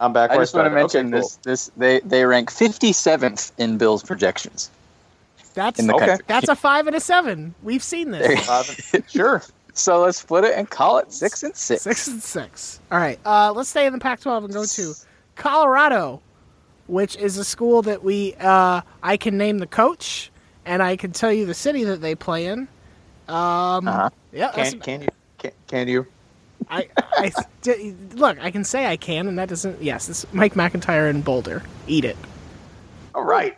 I'm 0.00 0.12
back. 0.12 0.30
I 0.32 0.36
where 0.36 0.42
just 0.42 0.54
want 0.54 0.66
to 0.66 0.70
started. 0.70 0.70
Okay, 0.70 0.74
mention 0.74 1.10
cool. 1.12 1.20
this. 1.20 1.36
This 1.44 1.70
they 1.76 2.00
they 2.00 2.24
rank 2.24 2.50
57th 2.50 3.52
in 3.58 3.78
Bills 3.78 4.02
projections 4.02 4.70
That's 5.54 5.78
in 5.78 5.86
the 5.86 5.94
Okay. 5.94 6.06
country. 6.06 6.24
that's 6.26 6.48
a 6.48 6.56
five 6.56 6.88
and 6.88 6.96
a 6.96 7.00
seven. 7.00 7.54
We've 7.62 7.82
seen 7.82 8.10
this. 8.10 8.44
go. 8.46 9.00
Sure. 9.08 9.42
So 9.74 10.00
let's 10.02 10.18
split 10.18 10.42
it 10.44 10.54
and 10.58 10.68
call 10.68 10.98
it 10.98 11.12
six 11.12 11.44
and 11.44 11.54
six. 11.54 11.82
Six 11.82 12.08
and 12.08 12.20
six. 12.22 12.80
All 12.90 12.98
right. 12.98 13.18
Uh, 13.24 13.52
let's 13.54 13.70
stay 13.70 13.86
in 13.86 13.92
the 13.92 13.98
Pac-12 14.00 14.44
and 14.44 14.52
go 14.52 14.64
to 14.66 14.94
Colorado, 15.36 16.20
which 16.86 17.16
is 17.16 17.38
a 17.38 17.44
school 17.44 17.82
that 17.82 18.02
we 18.02 18.34
uh, 18.40 18.80
I 19.02 19.16
can 19.16 19.38
name 19.38 19.58
the 19.58 19.66
coach 19.66 20.30
and 20.64 20.82
I 20.82 20.96
can 20.96 21.12
tell 21.12 21.32
you 21.32 21.46
the 21.46 21.54
city 21.54 21.84
that 21.84 22.00
they 22.00 22.14
play 22.14 22.46
in. 22.46 22.68
Um, 23.28 23.88
Uh-huh. 23.88 24.10
Yeah. 24.32 24.50
Can, 24.52 24.80
can 24.80 25.02
you? 25.02 25.08
Can, 25.38 25.50
can 25.66 25.88
you? 25.88 26.06
I, 26.70 26.88
I 26.96 27.32
d- 27.62 27.94
look. 28.14 28.38
I 28.40 28.50
can 28.50 28.64
say 28.64 28.86
I 28.86 28.96
can, 28.96 29.26
and 29.28 29.38
that 29.38 29.48
doesn't. 29.48 29.82
Yes, 29.82 30.08
it's 30.08 30.24
Mike 30.32 30.54
MacIntyre 30.56 31.08
in 31.08 31.20
Boulder. 31.22 31.62
Eat 31.86 32.04
it. 32.04 32.16
All 33.14 33.24
right. 33.24 33.56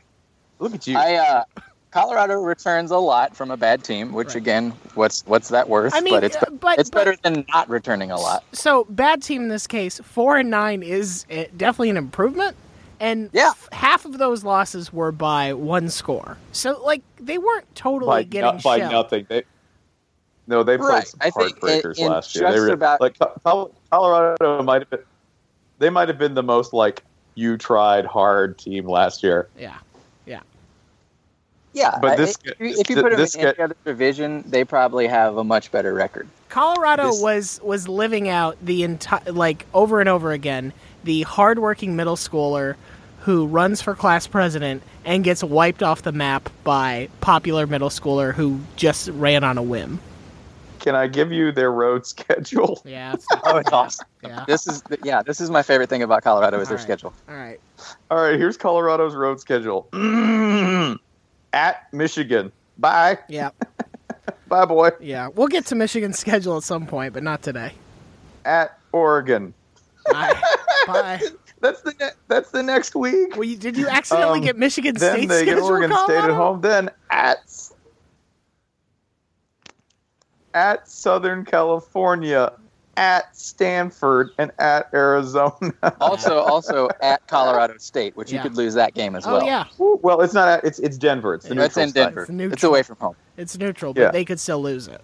Look 0.59 0.75
at 0.75 0.87
you. 0.87 0.97
I 0.97 1.15
uh, 1.17 1.45
Colorado 1.91 2.41
returns 2.43 2.91
a 2.91 2.97
lot 2.99 3.37
from 3.37 3.51
a 3.51 3.57
bad 3.57 3.85
team, 3.85 4.13
which 4.13 4.29
Right. 4.29 4.37
again, 4.37 4.71
what's 4.95 5.23
what's 5.27 5.49
that 5.51 5.69
worth? 5.69 5.95
I 5.95 6.01
mean, 6.01 6.15
but 6.15 6.25
it's 6.25 6.37
uh, 6.37 6.47
but- 6.61 6.79
it's 6.79 6.91
but- 6.91 7.05
better 7.05 7.17
than 7.23 7.45
not 7.53 7.69
returning 7.69 8.11
a 8.11 8.17
lot. 8.17 8.43
So 8.53 8.85
bad 8.89 9.23
team 9.23 9.43
in 9.43 9.49
this 9.49 9.67
case. 9.67 10.01
Four 10.03 10.39
and 10.39 10.51
nine 10.51 10.83
is 10.83 11.27
uh, 11.31 11.45
definitely 11.57 11.91
an 11.91 11.97
improvement, 11.99 12.57
and 13.01 13.31
Yeah. 13.33 13.51
f- 13.51 13.69
half 13.73 14.05
of 14.05 14.19
those 14.19 14.45
losses 14.45 14.93
were 14.93 15.13
by 15.13 15.53
one 15.53 15.89
score. 15.91 16.37
So 16.53 16.83
like 16.85 17.03
they 17.19 17.39
weren't 17.39 17.73
totally 17.75 18.09
by, 18.09 18.23
getting 18.25 18.57
no- 18.57 18.61
by 18.63 18.79
shelled. 18.79 18.93
nothing. 18.93 19.27
They, 19.29 19.43
no, 20.47 20.63
they 20.63 20.77
played 20.77 20.89
Right. 20.89 21.07
some 21.09 21.21
I 21.23 21.31
think 21.31 21.57
in- 21.57 21.69
heartbreakers 21.69 21.99
in 21.99 22.09
last 22.09 22.35
year. 22.35 22.45
They 22.45 22.51
just 22.51 22.61
really, 22.63 22.73
about- 22.75 23.01
like 23.01 23.17
Colorado 23.91 24.63
might 24.63 24.83
have 24.83 24.91
been. 24.91 25.01
They 25.79 25.91
might 25.91 26.09
have 26.09 26.19
been 26.19 26.35
the 26.35 26.43
most 26.43 26.73
like 26.73 27.03
you 27.35 27.57
tried 27.57 28.05
hard 28.07 28.59
team 28.59 28.87
last 28.89 29.23
year. 29.23 29.49
Yeah. 29.59 29.75
Yeah, 30.25 30.41
yeah. 31.73 31.99
But 32.01 32.17
this- 32.17 32.37
if 32.45 32.61
you, 32.61 32.67
if 32.79 32.89
you 32.89 32.95
this- 32.97 33.03
put 33.03 33.11
them 33.11 33.19
this 33.21 33.35
in 33.35 33.41
any 33.47 33.59
other 33.59 33.77
division, 33.85 34.45
they 34.47 34.65
probably 34.65 35.07
have 35.09 35.37
a 35.37 35.45
much 35.45 35.71
better 35.73 35.93
record. 35.95 36.29
Colorado 36.49 37.07
This- 37.11 37.21
was 37.21 37.61
was 37.65 37.89
living 37.89 38.29
out 38.29 38.57
the 38.63 38.85
entire 38.85 39.33
like 39.33 39.67
over 39.75 39.99
and 40.01 40.09
over 40.09 40.31
again 40.33 40.73
the 41.05 41.23
hardworking 41.23 41.97
middle 41.97 42.17
schooler 42.17 42.75
who 43.21 43.47
runs 43.47 43.81
for 43.81 43.95
class 43.95 44.27
president 44.27 44.83
and 45.05 45.25
gets 45.25 45.43
wiped 45.43 45.83
off 45.83 46.03
the 46.03 46.13
map 46.13 46.51
by 46.63 47.09
popular 47.21 47.67
middle 47.67 47.89
schooler 47.89 48.35
who 48.35 48.61
just 48.77 49.09
ran 49.11 49.45
on 49.45 49.57
a 49.57 49.63
whim. 49.63 49.99
Can 50.81 50.95
I 50.95 51.07
give 51.07 51.33
you 51.33 51.51
their 51.51 51.73
road 51.73 52.05
schedule? 52.15 52.83
Yeah. 52.85 53.15
it's- 53.15 53.27
Oh, 53.45 53.57
it's 53.57 53.73
awesome. 53.73 54.07
yeah. 54.23 54.45
This 54.47 54.67
is 54.67 54.83
yeah, 55.03 55.23
this 55.23 55.41
is 55.41 55.51
my 55.51 55.63
favorite 55.63 55.89
thing 55.89 56.03
about 56.03 56.23
Colorado 56.23 56.61
is 56.61 56.69
their 56.69 56.77
All 56.77 56.79
right. 56.79 56.83
schedule. 56.83 57.15
All 57.29 57.35
right. 57.35 57.61
All 58.11 58.19
right, 58.21 58.39
here's 58.39 58.57
Colorado's 58.59 59.15
road 59.15 59.41
schedule. 59.41 59.89
At 61.53 61.93
Michigan. 61.93 62.53
Bye. 62.79 63.19
Yeah. 63.29 63.51
Bye, 64.49 64.65
boy. 64.67 64.91
Yeah. 65.01 65.29
We'll 65.35 65.49
get 65.49 65.67
to 65.67 65.75
Michigan's 65.75 66.19
schedule 66.19 66.57
at 66.57 66.63
some 66.65 66.87
point, 66.87 67.15
but 67.15 67.23
not 67.23 67.43
today. 67.43 67.73
At 68.45 68.79
Oregon. 68.93 69.55
Bye. 70.11 70.39
Bye. 70.87 71.21
That's 71.61 71.81
the 71.81 71.95
ne- 71.99 72.11
that's 72.29 72.51
the 72.51 72.63
next 72.63 72.95
week. 72.95 73.37
Well, 73.37 73.45
you, 73.45 73.57
did 73.57 73.75
you 73.79 73.89
accidentally 73.89 74.41
Um, 74.41 74.45
get 74.45 74.59
Michigan 74.59 74.97
State? 74.97 75.07
then 75.09 75.17
State 75.17 75.29
they 75.29 75.45
get? 75.47 75.59
Oregon 75.61 75.97
State 76.05 76.17
at 76.19 76.31
home. 76.31 76.61
Then 76.61 76.91
at 77.11 77.39
at 80.53 80.87
Southern 80.89 81.45
California, 81.45 82.53
at 82.97 83.35
Stanford, 83.37 84.31
and 84.39 84.53
at 84.59 84.89
Arizona. 84.95 85.73
Also, 86.01 86.39
also 86.39 86.89
at 87.01 87.27
Colorado 87.27 87.77
State, 87.79 88.17
which 88.17 88.31
Yeah. 88.31 88.39
you 88.39 88.43
could 88.43 88.57
lose 88.57 88.75
that 88.75 88.95
game 88.95 89.17
as 89.17 89.27
Oh 89.27 89.39
well. 89.39 89.47
yeah, 89.47 89.65
well, 89.79 90.21
it's 90.21 90.35
not. 90.35 90.49
At, 90.49 90.65
it's 90.65 90.79
it's 90.79 90.97
Denver. 90.99 91.35
It's 91.35 91.47
the 91.47 91.53
It's 91.61 91.77
neutral 91.77 91.85
in. 91.87 91.91
Denver. 91.93 92.23
It's 92.29 92.53
It's, 92.55 92.65
away 92.65 92.83
from 92.83 92.97
home. 92.99 93.17
it's 93.37 93.57
neutral, 93.59 93.95
but 93.95 94.01
Yeah. 94.03 94.11
they 94.11 94.25
could 94.25 94.39
still 94.39 94.63
lose 94.63 94.87
it. 94.87 95.01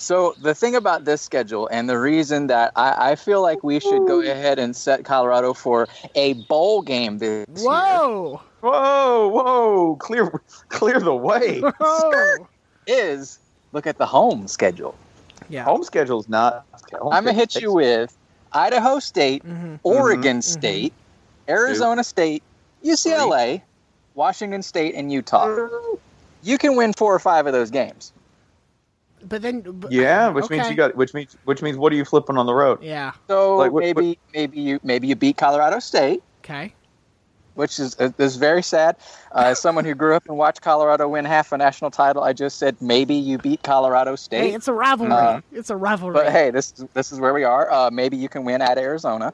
So 0.00 0.34
the 0.40 0.54
thing 0.54 0.74
about 0.74 1.04
this 1.04 1.20
schedule, 1.20 1.68
and 1.70 1.88
the 1.88 1.98
reason 1.98 2.46
that 2.46 2.72
I, 2.74 3.10
I 3.10 3.16
feel 3.16 3.42
like 3.42 3.62
we 3.62 3.78
should 3.80 4.06
go 4.08 4.20
ahead 4.22 4.58
and 4.58 4.74
set 4.74 5.04
Colorado 5.04 5.52
for 5.52 5.88
a 6.14 6.32
bowl 6.32 6.80
game 6.80 7.18
this 7.18 7.44
year, 7.48 7.68
Whoa! 7.68 8.40
Whoa, 8.60 9.28
whoa! 9.28 9.96
Clear, 9.96 10.42
clear 10.70 11.00
the 11.00 11.14
way. 11.14 11.60
Whoa! 11.78 12.48
is 12.86 13.38
look 13.72 13.86
at 13.86 13.98
the 13.98 14.06
home 14.06 14.48
schedule. 14.48 14.96
Yeah. 15.50 15.64
Home 15.64 15.84
schedule's 15.84 16.30
not. 16.30 16.64
home 16.92 17.12
I'm 17.12 17.24
gonna 17.24 17.34
hit 17.34 17.60
you 17.60 17.72
with 17.72 18.16
Idaho 18.52 19.00
State, 19.00 19.42
hmm 19.42 19.74
Oregon 19.82 20.38
Mhm. 20.38 20.44
State, 20.44 20.94
Arizona 21.46 22.04
State, 22.04 22.42
UCLA, 22.82 23.60
Washington 24.14 24.62
State, 24.62 24.94
and 24.94 25.12
Utah. 25.12 25.68
You 26.42 26.56
can 26.56 26.74
win 26.74 26.94
four 26.94 27.14
or 27.14 27.18
five 27.18 27.46
of 27.46 27.52
those 27.52 27.70
games. 27.70 28.14
But 29.28 29.42
then, 29.42 29.60
but, 29.60 29.92
Yeah, 29.92 30.28
which 30.28 30.48
means 30.50 30.68
you 30.70 30.74
got. 30.76 30.96
Which 30.96 31.12
means 31.14 31.36
which 31.44 31.62
means 31.62 31.76
what 31.76 31.92
are 31.92 31.96
you 31.96 32.04
flipping 32.04 32.36
on 32.36 32.46
the 32.46 32.54
road? 32.54 32.82
Yeah. 32.82 33.12
So 33.28 33.56
Like, 33.56 33.72
what- 33.72 33.82
maybe 33.82 34.18
maybe 34.34 34.60
you 34.60 34.80
maybe 34.82 35.06
you 35.08 35.16
beat 35.16 35.36
Colorado 35.36 35.78
State, 35.78 36.22
Okay. 36.42 36.72
which 37.54 37.78
is 37.78 37.96
uh, 38.00 38.10
is 38.18 38.36
very 38.36 38.62
sad. 38.62 38.96
Uh, 39.32 39.44
as 39.48 39.60
someone 39.60 39.84
who 39.84 39.94
grew 39.94 40.14
up 40.14 40.24
and 40.26 40.36
watched 40.38 40.62
Colorado 40.62 41.06
win 41.08 41.24
half 41.24 41.52
a 41.52 41.58
national 41.58 41.90
title, 41.90 42.22
I 42.22 42.32
just 42.32 42.58
said 42.58 42.76
maybe 42.80 43.14
you 43.14 43.36
beat 43.38 43.62
Colorado 43.62 44.12
Hey, 44.12 44.16
State. 44.16 44.54
it's 44.54 44.68
a 44.68 44.72
rivalry. 44.72 45.12
Uh, 45.12 45.40
it's 45.52 45.70
a 45.70 45.76
rivalry. 45.76 46.14
but 46.14 46.30
hey, 46.32 46.50
this 46.50 46.72
is 46.78 46.84
this 46.94 47.12
is 47.12 47.20
where 47.20 47.34
we 47.34 47.44
are. 47.44 47.70
Uh, 47.70 47.90
maybe 47.90 48.16
you 48.16 48.28
can 48.28 48.44
win 48.44 48.62
at 48.62 48.78
Arizona. 48.78 49.32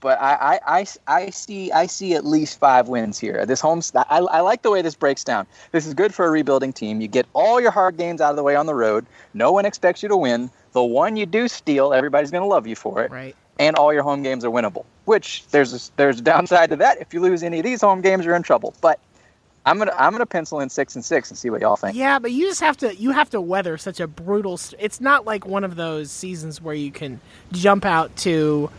But 0.00 0.20
I, 0.20 0.60
I, 0.66 0.80
I, 0.80 0.86
I 1.06 1.30
see 1.30 1.70
I 1.72 1.86
see 1.86 2.14
at 2.14 2.24
least 2.24 2.58
five 2.58 2.88
wins 2.88 3.18
here. 3.18 3.44
This 3.44 3.60
home, 3.60 3.82
I, 3.94 4.18
I 4.18 4.40
like 4.40 4.62
the 4.62 4.70
way 4.70 4.80
this 4.80 4.94
breaks 4.94 5.22
down. 5.24 5.46
This 5.72 5.86
is 5.86 5.92
good 5.92 6.14
for 6.14 6.24
a 6.26 6.30
rebuilding 6.30 6.72
team. 6.72 7.00
You 7.00 7.08
get 7.08 7.26
all 7.34 7.60
your 7.60 7.70
hard 7.70 7.98
games 7.98 8.20
out 8.20 8.30
of 8.30 8.36
the 8.36 8.42
way 8.42 8.56
on 8.56 8.66
the 8.66 8.74
road. 8.74 9.04
No 9.34 9.52
one 9.52 9.66
expects 9.66 10.02
you 10.02 10.08
to 10.08 10.16
win. 10.16 10.50
The 10.72 10.82
one 10.82 11.16
you 11.16 11.26
do 11.26 11.48
steal, 11.48 11.92
everybody's 11.92 12.30
going 12.30 12.42
to 12.42 12.48
love 12.48 12.66
you 12.66 12.76
for 12.76 13.02
it. 13.02 13.10
Right. 13.10 13.36
And 13.58 13.76
all 13.76 13.92
your 13.92 14.02
home 14.02 14.22
games 14.22 14.42
are 14.44 14.50
winnable. 14.50 14.84
Which 15.04 15.46
there's 15.48 15.74
a, 15.74 15.92
there's 15.96 16.20
a 16.20 16.22
downside 16.22 16.70
to 16.70 16.76
that. 16.76 16.98
If 17.00 17.12
you 17.12 17.20
lose 17.20 17.42
any 17.42 17.58
of 17.58 17.64
these 17.64 17.82
home 17.82 18.00
games, 18.00 18.24
you're 18.24 18.36
in 18.36 18.42
trouble. 18.42 18.74
But 18.80 19.00
I'm 19.66 19.76
gonna 19.76 19.92
I'm 19.98 20.12
gonna 20.12 20.24
pencil 20.24 20.60
in 20.60 20.70
six 20.70 20.94
and 20.94 21.04
six 21.04 21.30
and 21.30 21.36
see 21.36 21.50
what 21.50 21.60
y'all 21.60 21.76
think. 21.76 21.96
Yeah, 21.96 22.18
but 22.18 22.32
you 22.32 22.46
just 22.46 22.60
have 22.60 22.78
to 22.78 22.94
you 22.96 23.10
have 23.10 23.28
to 23.30 23.40
weather 23.40 23.76
such 23.76 24.00
a 24.00 24.06
brutal. 24.06 24.56
St- 24.56 24.80
it's 24.82 25.00
not 25.00 25.26
like 25.26 25.44
one 25.44 25.64
of 25.64 25.76
those 25.76 26.10
seasons 26.10 26.62
where 26.62 26.74
you 26.74 26.90
can 26.90 27.20
jump 27.52 27.84
out 27.84 28.16
to 28.18 28.70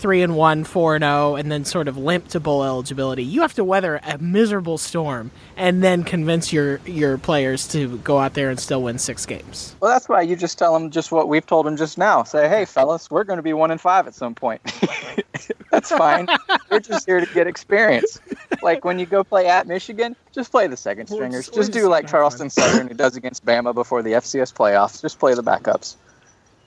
three 0.00 0.22
and 0.22 0.34
one, 0.36 0.64
four 0.64 0.94
and 0.96 1.02
zero, 1.02 1.36
and 1.36 1.52
then 1.52 1.64
sort 1.64 1.86
of 1.86 1.96
limp 1.96 2.28
to 2.28 2.40
bowl 2.40 2.64
eligibility. 2.64 3.22
You 3.22 3.42
have 3.42 3.54
to 3.54 3.64
weather 3.64 4.00
a 4.02 4.18
miserable 4.18 4.78
storm 4.78 5.30
and 5.56 5.82
then 5.82 6.02
convince 6.04 6.52
your 6.52 6.80
your 6.86 7.18
players 7.18 7.68
to 7.68 7.98
go 7.98 8.18
out 8.18 8.34
there 8.34 8.50
and 8.50 8.58
still 8.58 8.82
win 8.82 8.98
six 8.98 9.26
games. 9.26 9.76
Well, 9.80 9.90
that's 9.92 10.08
why 10.08 10.22
you 10.22 10.36
just 10.36 10.58
tell 10.58 10.72
them 10.72 10.90
just 10.90 11.12
what 11.12 11.28
we've 11.28 11.46
told 11.46 11.66
them 11.66 11.76
just 11.76 11.98
now. 11.98 12.22
Say, 12.22 12.48
hey, 12.48 12.64
fellas, 12.64 13.10
we're 13.10 13.24
going 13.24 13.36
to 13.38 13.42
be 13.42 13.52
one 13.52 13.70
and 13.70 13.80
five 13.80 14.06
at 14.06 14.14
some 14.14 14.34
point. 14.34 14.60
that's 15.70 15.90
fine. 15.90 16.26
we're 16.70 16.80
just 16.80 17.06
here 17.06 17.20
to 17.20 17.32
get 17.34 17.46
experience. 17.46 18.18
Like 18.62 18.84
when 18.84 18.98
you 18.98 19.06
go 19.06 19.22
play 19.24 19.46
at 19.46 19.66
Michigan, 19.66 20.16
just 20.32 20.50
play 20.50 20.66
the 20.66 20.76
second 20.76 21.06
stringers. 21.08 21.46
just- 21.46 21.56
we're 21.56 21.62
Just 21.62 21.72
just 21.72 21.84
do 21.84 21.88
like 21.88 22.08
Charleston 22.08 22.50
Southern 22.50 22.88
who 22.88 22.94
does 22.94 23.16
against 23.16 23.44
Bama 23.44 23.74
before 23.74 24.02
the 24.02 24.12
FCS 24.12 24.52
playoffs. 24.54 25.00
Just 25.00 25.18
play 25.18 25.34
the 25.34 25.42
backups. 25.42 25.96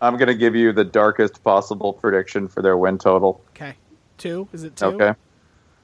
I'm 0.04 0.18
going 0.18 0.28
to 0.28 0.36
give 0.36 0.56
you 0.56 0.74
the 0.74 0.84
darkest 0.84 1.44
possible 1.44 1.94
prediction 1.94 2.48
for 2.50 2.62
their 2.62 2.78
win 2.78 2.98
total. 2.98 3.42
Okay, 3.52 3.76
two 4.18 4.48
is 4.52 4.64
it 4.64 4.76
two? 4.76 4.86
Okay. 4.86 5.14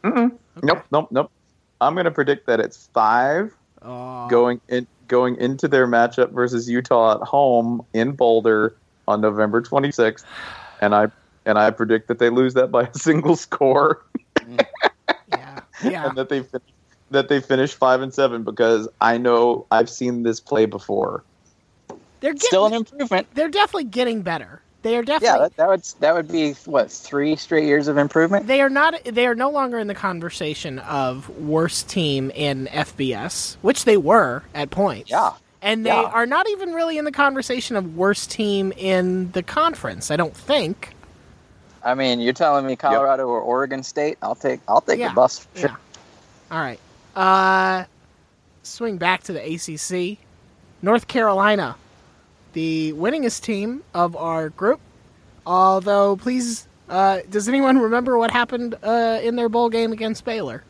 Mm-mm. 0.03 0.25
Okay. 0.25 0.39
Nope, 0.63 0.83
nope, 0.91 1.07
nope. 1.11 1.31
I'm 1.79 1.93
going 1.93 2.05
to 2.05 2.11
predict 2.11 2.45
that 2.47 2.59
it's 2.59 2.88
five 2.93 3.55
Oh, 3.81 4.27
going 4.27 4.59
in 4.67 4.88
going 5.07 5.38
into 5.38 5.67
their 5.67 5.88
matchup 5.88 6.31
versus 6.31 6.69
Utah 6.69 7.15
at 7.15 7.27
home 7.27 7.85
in 7.93 8.11
Boulder 8.11 8.75
on 9.07 9.21
November 9.21 9.61
26th, 9.61 10.25
and 10.81 10.93
I 10.93 11.07
and 11.45 11.57
I 11.57 11.71
predict 11.71 12.09
that 12.09 12.19
they 12.19 12.29
lose 12.29 12.55
that 12.55 12.71
by 12.71 12.83
a 12.83 12.93
single 12.93 13.38
score 13.38 14.03
mm. 14.38 14.65
yeah, 15.29 15.61
yeah. 15.81 16.05
and 16.09 16.17
that 16.17 16.27
they 16.27 16.43
fin- 16.43 16.61
that 17.11 17.29
they 17.29 17.39
finish 17.39 17.73
five 17.73 18.01
and 18.01 18.13
seven 18.13 18.43
because 18.43 18.89
I 18.99 19.17
know 19.17 19.65
I've 19.71 19.89
seen 19.89 20.23
this 20.23 20.41
play 20.41 20.65
before. 20.65 21.23
They're 22.21 22.33
getting, 22.33 22.47
Still 22.47 22.65
an 22.65 22.73
improvement. 22.73 23.27
they're 23.33 23.49
definitely 23.49 23.85
getting 23.85 24.21
better. 24.21 24.61
They 24.81 24.95
are 24.97 25.03
definitely. 25.03 25.27
Yeah, 25.27 25.38
that, 25.49 25.55
that 25.57 25.67
would 25.67 25.83
that 25.99 26.13
would 26.15 26.27
be 26.31 26.53
what 26.65 26.89
three 26.91 27.35
straight 27.35 27.65
years 27.65 27.88
of 27.89 27.97
improvement. 27.97 28.47
They 28.47 28.61
are 28.61 28.69
not. 28.69 29.03
They 29.03 29.27
are 29.27 29.35
no 29.35 29.49
longer 29.49 29.77
in 29.77 29.88
the 29.88 29.93
conversation 29.95 30.79
of 30.79 31.29
worst 31.38 31.89
team 31.89 32.31
in 32.31 32.67
FBS, 32.67 33.57
which 33.61 33.83
they 33.85 33.97
were 33.97 34.43
at 34.55 34.69
points. 34.71 35.09
Yeah. 35.11 35.31
and 35.61 35.85
they 35.85 35.89
Yeah. 35.89 36.03
are 36.03 36.25
not 36.25 36.47
even 36.49 36.71
really 36.73 36.97
in 36.97 37.03
the 37.03 37.11
conversation 37.11 37.75
of 37.75 37.97
worst 37.97 38.31
team 38.31 38.71
in 38.77 39.31
the 39.33 39.43
conference. 39.43 40.11
I 40.11 40.15
don't 40.15 40.35
think. 40.35 40.93
I 41.83 41.93
mean, 41.95 42.21
you're 42.21 42.31
telling 42.33 42.65
me 42.65 42.77
Colorado 42.77 43.27
or 43.27 43.41
Oregon 43.41 43.83
State? 43.83 44.17
I'll 44.21 44.35
take 44.35 44.61
I'll 44.69 44.79
take 44.81 44.99
Yeah. 44.99 45.09
the 45.09 45.15
bus. 45.15 45.39
for 45.39 45.59
sure. 45.59 45.69
Yeah. 45.71 45.75
All 46.55 46.59
right. 46.61 46.79
Uh, 47.17 47.83
swing 48.63 48.97
back 48.97 49.23
to 49.23 49.33
the 49.33 49.41
ACC. 49.43 50.17
North 50.81 51.09
Carolina, 51.09 51.75
the 52.53 52.94
winningest 52.94 53.41
team 53.41 53.84
of 53.94 54.15
our 54.15 54.50
group. 54.50 54.79
Although, 55.46 56.15
please, 56.18 56.68
uh, 56.89 57.20
does 57.29 57.48
anyone 57.50 57.77
remember 57.79 58.18
what 58.18 58.32
happened 58.32 58.75
uh, 58.84 59.20
in 59.24 59.36
their 59.36 59.50
bowl 59.50 59.70
game 59.70 59.91
against 59.91 60.25
Baylor? 60.25 60.63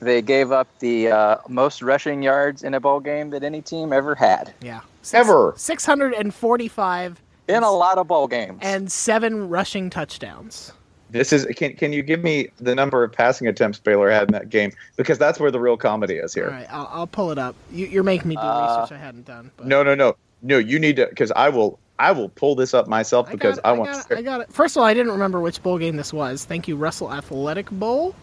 They 0.00 0.20
gave 0.20 0.50
up 0.50 0.66
the 0.80 1.08
uh, 1.12 1.36
most 1.48 1.80
rushing 1.80 2.22
yards 2.22 2.64
in 2.64 2.74
a 2.74 2.80
bowl 2.80 2.98
game 3.00 3.30
that 3.30 3.44
any 3.44 3.62
team 3.62 3.92
ever 3.92 4.14
had 4.16 4.52
Yeah. 4.60 4.80
Ever. 5.12 5.54
645 5.56 7.20
in 7.48 7.62
a 7.62 7.70
lot 7.70 7.98
of 7.98 8.06
bowl 8.08 8.26
games. 8.28 8.58
and 8.62 8.90
seven 8.90 9.48
rushing 9.48 9.90
touchdowns. 9.90 10.72
This 11.12 11.32
is 11.32 11.44
can 11.56 11.74
can 11.76 11.92
you 11.92 12.02
give 12.02 12.22
me 12.24 12.48
the 12.58 12.74
number 12.74 13.04
of 13.04 13.12
passing 13.12 13.46
attempts 13.46 13.78
Baylor 13.78 14.10
had 14.10 14.28
in 14.28 14.32
that 14.32 14.48
game 14.48 14.72
because 14.96 15.18
that's 15.18 15.38
where 15.38 15.50
the 15.50 15.60
real 15.60 15.76
comedy 15.76 16.14
is 16.16 16.32
here. 16.34 16.46
All 16.46 16.50
right, 16.52 16.66
I'll, 16.70 16.88
I'll 16.90 17.06
pull 17.06 17.30
it 17.30 17.38
up. 17.38 17.54
You, 17.70 17.86
you're 17.86 18.02
making 18.02 18.28
me 18.28 18.34
do 18.36 18.40
Uh, 18.40 18.80
research 18.80 18.96
I 18.98 19.00
hadn't 19.00 19.26
done. 19.26 19.50
But 19.56 19.66
No, 19.66 19.82
no, 19.82 19.94
no, 19.94 20.16
no. 20.40 20.58
You 20.58 20.78
need 20.78 20.96
to 20.96 21.06
because 21.06 21.30
I 21.32 21.50
will 21.50 21.78
I 21.98 22.12
will 22.12 22.30
pull 22.30 22.54
this 22.54 22.72
up 22.74 22.88
myself 22.88 23.28
I 23.28 23.32
because 23.32 23.56
got 23.60 23.64
it, 23.64 23.68
I, 23.68 23.70
I 23.70 23.78
want. 23.78 23.90
got 23.92 24.06
to 24.08 24.14
it, 24.14 24.18
I 24.18 24.22
got 24.22 24.40
it. 24.40 24.52
First 24.52 24.76
of 24.76 24.80
all, 24.80 24.86
I 24.86 24.94
didn't 24.94 25.12
remember 25.12 25.40
which 25.40 25.62
bowl 25.62 25.78
game 25.78 25.96
this 25.96 26.12
was. 26.12 26.44
Thank 26.46 26.66
you, 26.66 26.76
Russell 26.76 27.12
Athletic 27.12 27.70
Bowl. 27.70 28.14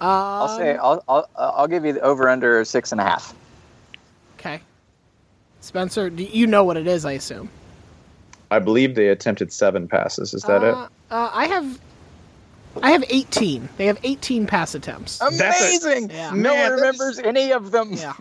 Um, 0.00 0.08
I'll 0.10 0.56
say 0.58 0.76
I'll, 0.76 1.02
I'll 1.08 1.28
I'll 1.36 1.66
give 1.66 1.84
you 1.84 1.94
the 1.94 2.00
over 2.02 2.28
under 2.28 2.64
six 2.64 2.92
and 2.92 3.00
a 3.00 3.04
half. 3.04 3.34
Okay. 4.38 4.60
Spencer, 5.60 6.08
do 6.10 6.22
you 6.24 6.46
know 6.46 6.62
what 6.62 6.76
it 6.76 6.86
is? 6.86 7.04
I 7.04 7.12
assume. 7.12 7.48
I 8.50 8.58
believe 8.60 8.94
they 8.94 9.08
attempted 9.08 9.52
seven 9.52 9.88
passes. 9.88 10.32
Is 10.34 10.42
that 10.44 10.62
it? 10.62 10.72
Uh, 10.72 10.88
uh, 11.10 11.30
I 11.34 11.46
have, 11.46 11.80
I 12.82 12.90
have 12.92 13.04
18. 13.08 13.68
They 13.76 13.86
have 13.86 13.98
18 14.02 14.46
pass 14.46 14.74
attempts. 14.74 15.18
That's 15.18 15.40
a- 15.40 15.44
Amazing! 15.44 16.10
Yeah. 16.10 16.30
No 16.30 16.54
Man, 16.54 16.70
one 16.70 16.72
remembers 16.80 17.18
any 17.18 17.52
of 17.52 17.70
them. 17.70 17.92
yeah. 17.92 18.14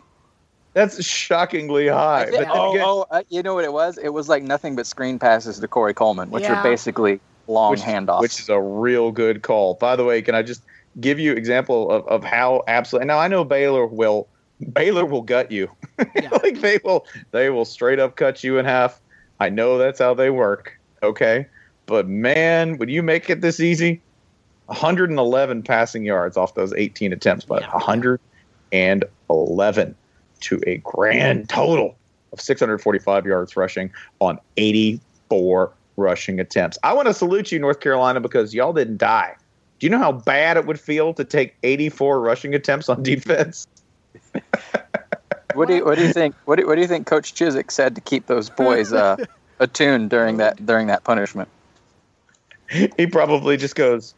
That's 0.74 1.04
shockingly 1.04 1.88
high. 1.88 2.22
I 2.22 2.26
But 2.26 2.34
think- 2.34 2.50
oh, 2.54 2.72
again- 2.72 2.84
oh, 2.86 3.06
uh, 3.10 3.22
you 3.30 3.42
know 3.44 3.56
what 3.56 3.66
it 3.66 3.74
was? 3.74 3.98
It 3.98 4.10
was 4.10 4.30
like 4.30 4.44
nothing 4.44 4.76
but 4.76 4.86
screen 4.86 5.18
passes 5.20 5.60
to 5.60 5.68
Corey 5.68 5.94
Coleman, 5.94 6.30
which 6.30 6.44
Yeah. 6.44 6.60
are 6.60 6.64
basically 6.64 7.20
long 7.48 7.72
which, 7.72 7.82
handoffs. 7.82 8.22
which 8.22 8.40
is 8.40 8.50
a 8.50 8.60
real 8.60 9.12
good 9.12 9.42
call. 9.42 9.74
By 9.76 9.96
the 9.96 10.04
way, 10.04 10.22
can 10.22 10.36
I 10.36 10.44
just 10.44 10.62
give 11.00 11.20
you 11.20 11.34
example 11.34 11.90
of, 11.92 12.08
of 12.08 12.24
how 12.24 12.64
absolutely 12.68 13.08
now 13.08 13.20
I 13.20 13.28
know 13.28 13.44
Baylor 13.44 13.86
will 13.88 14.28
Baylor 14.74 15.06
will 15.06 15.22
gut 15.22 15.52
you. 15.52 15.70
Yeah. 16.16 16.30
like 16.44 16.62
they 16.62 16.80
will 16.84 17.06
they 17.32 17.50
will 17.50 17.66
straight 17.66 18.00
up 18.00 18.16
cut 18.16 18.44
you 18.44 18.58
in 18.60 18.66
half. 18.66 19.00
I 19.40 19.50
know 19.50 19.78
that's 19.80 20.00
how 20.00 20.14
they 20.14 20.30
work. 20.30 20.78
Okay. 21.02 21.48
But 21.88 22.08
man, 22.08 22.78
would 22.78 22.90
you 22.90 23.02
make 23.02 23.30
it 23.30 23.42
this 23.42 23.60
easy? 23.60 24.02
111 24.67 25.63
passing 25.63 26.06
yards 26.06 26.38
off 26.38 26.56
those 26.56 26.73
18 26.73 27.13
attempts, 27.13 27.45
but 27.45 27.62
Yeah. 27.62 27.71
111 27.73 29.95
to 30.41 30.62
a 30.67 30.77
grand 30.77 31.49
total 31.49 31.95
of 32.34 32.41
645 32.41 33.25
yards 33.25 33.56
rushing 33.58 33.91
on 34.19 34.39
84 34.58 35.71
rushing 35.95 36.39
attempts. 36.39 36.77
I 36.84 36.93
want 36.93 37.08
to 37.08 37.13
salute 37.13 37.51
you, 37.51 37.60
North 37.60 37.80
Carolina, 37.80 38.19
because 38.19 38.53
y'all 38.53 38.73
didn't 38.73 38.97
die. 38.97 39.36
Do 39.80 39.86
you 39.86 39.91
know 39.91 39.99
how 39.99 40.12
bad 40.12 40.58
it 40.58 40.65
would 40.65 40.80
feel 40.80 41.13
to 41.13 41.23
take 41.23 41.56
84 41.63 42.21
rushing 42.21 42.53
attempts 42.53 42.89
on 42.89 43.03
defense? 43.03 43.67
What 45.53 45.67
do 45.67 45.75
you 45.75 45.86
What 45.86 45.97
do 45.97 46.06
you 46.06 46.13
think? 46.13 46.36
What 46.45 46.60
do, 46.60 46.67
what 46.67 46.75
do 46.75 46.82
you 46.82 46.88
think 46.88 47.08
Coach 47.08 47.34
Chizik 47.34 47.71
said 47.71 47.95
to 47.95 48.01
keep 48.01 48.27
those 48.27 48.49
boys 48.49 48.93
uh, 48.93 49.17
attuned 49.60 50.10
during 50.10 50.38
that 50.38 50.63
during 50.63 50.88
that 50.88 51.03
punishment? 51.03 51.49
He 52.69 53.08
probably 53.08 53.56
just 53.56 53.75
goes, 53.75 54.13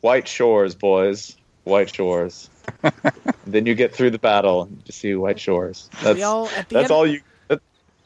"White 0.00 0.28
Shores, 0.28 0.74
boys, 0.74 1.36
White 1.64 1.94
Shores." 1.94 2.50
then 3.46 3.64
you 3.66 3.74
get 3.74 3.94
through 3.94 4.10
the 4.10 4.18
battle 4.18 4.68
you 4.84 4.92
see 4.92 5.14
White 5.14 5.40
Shores. 5.40 5.88
That's 6.02 6.22
all 6.22 6.46
that's 6.46 6.74
end, 6.74 6.90
all 6.90 7.06
you. 7.06 7.20
that- 7.48 7.60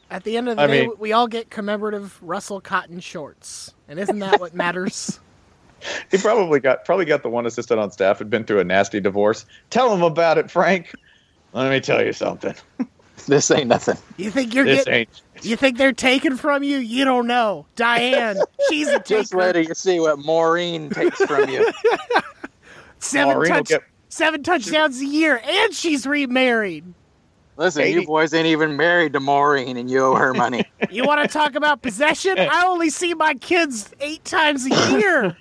At 0.09 0.23
the 0.23 0.37
end 0.37 0.49
of 0.49 0.57
the 0.57 0.63
I 0.63 0.67
day, 0.67 0.81
mean- 0.87 0.95
we 0.99 1.11
all 1.13 1.27
get 1.27 1.49
commemorative 1.49 2.17
Russell 2.21 2.61
Cotton 2.61 2.99
shorts, 2.99 3.73
and 3.87 3.99
isn't 3.99 4.19
that 4.19 4.39
what 4.39 4.53
matters? 4.53 5.19
He 6.09 6.17
probably 6.17 6.61
got 6.61 6.85
probably 6.85 7.03
got 7.03 7.23
the 7.23 7.29
one 7.29 7.45
assistant 7.45 7.77
on 7.77 7.91
staff 7.91 8.17
had 8.17 8.29
been 8.29 8.45
through 8.45 8.61
a 8.61 8.63
nasty 8.63 9.01
divorce. 9.01 9.45
Tell 9.69 9.93
him 9.93 10.01
about 10.01 10.37
it, 10.37 10.49
Frank. 10.49 10.93
Let 11.51 11.69
me 11.69 11.81
tell 11.81 12.01
you 12.01 12.13
something. 12.13 12.55
This 13.27 13.49
ain't 13.51 13.67
nothing. 13.67 13.95
You 14.17 14.31
think 14.31 14.53
you're 14.53 14.65
This 14.65 14.83
getting? 14.85 14.93
ain't. 15.01 15.21
You 15.45 15.55
think 15.55 15.77
they're 15.77 15.93
taking 15.93 16.35
from 16.35 16.61
you? 16.63 16.79
You 16.79 17.05
don't 17.05 17.27
know, 17.27 17.65
Diane. 17.75 18.37
She's 18.69 18.87
a 18.89 18.99
Just 18.99 19.31
taker. 19.31 19.37
wait 19.37 19.53
till 19.53 19.63
you 19.65 19.73
see 19.75 19.99
what 19.99 20.19
Maureen 20.19 20.89
takes 20.89 21.17
from 21.23 21.47
you. 21.49 21.71
seven 22.99 23.35
Maureen 23.35 23.51
touch, 23.51 23.67
get- 23.69 23.83
seven 24.09 24.43
touchdowns 24.43 24.99
a 24.99 25.05
year, 25.05 25.41
and 25.43 25.73
she's 25.73 26.05
remarried. 26.05 26.83
Listen, 27.55 27.87
you 27.87 28.05
boys 28.05 28.33
ain't 28.33 28.47
even 28.47 28.75
married 28.77 29.13
to 29.13 29.19
Maureen, 29.19 29.77
and 29.77 29.89
you 29.89 29.99
owe 30.03 30.15
her 30.15 30.33
money. 30.33 30.65
You 30.89 31.03
want 31.05 31.21
to 31.21 31.27
talk 31.27 31.53
about 31.55 31.83
possession? 31.83 32.35
I 32.39 32.65
only 32.65 32.89
see 32.89 33.13
my 33.13 33.35
kids 33.35 33.93
eight 34.01 34.25
times 34.25 34.65
a 34.65 34.91
year. 34.91 35.37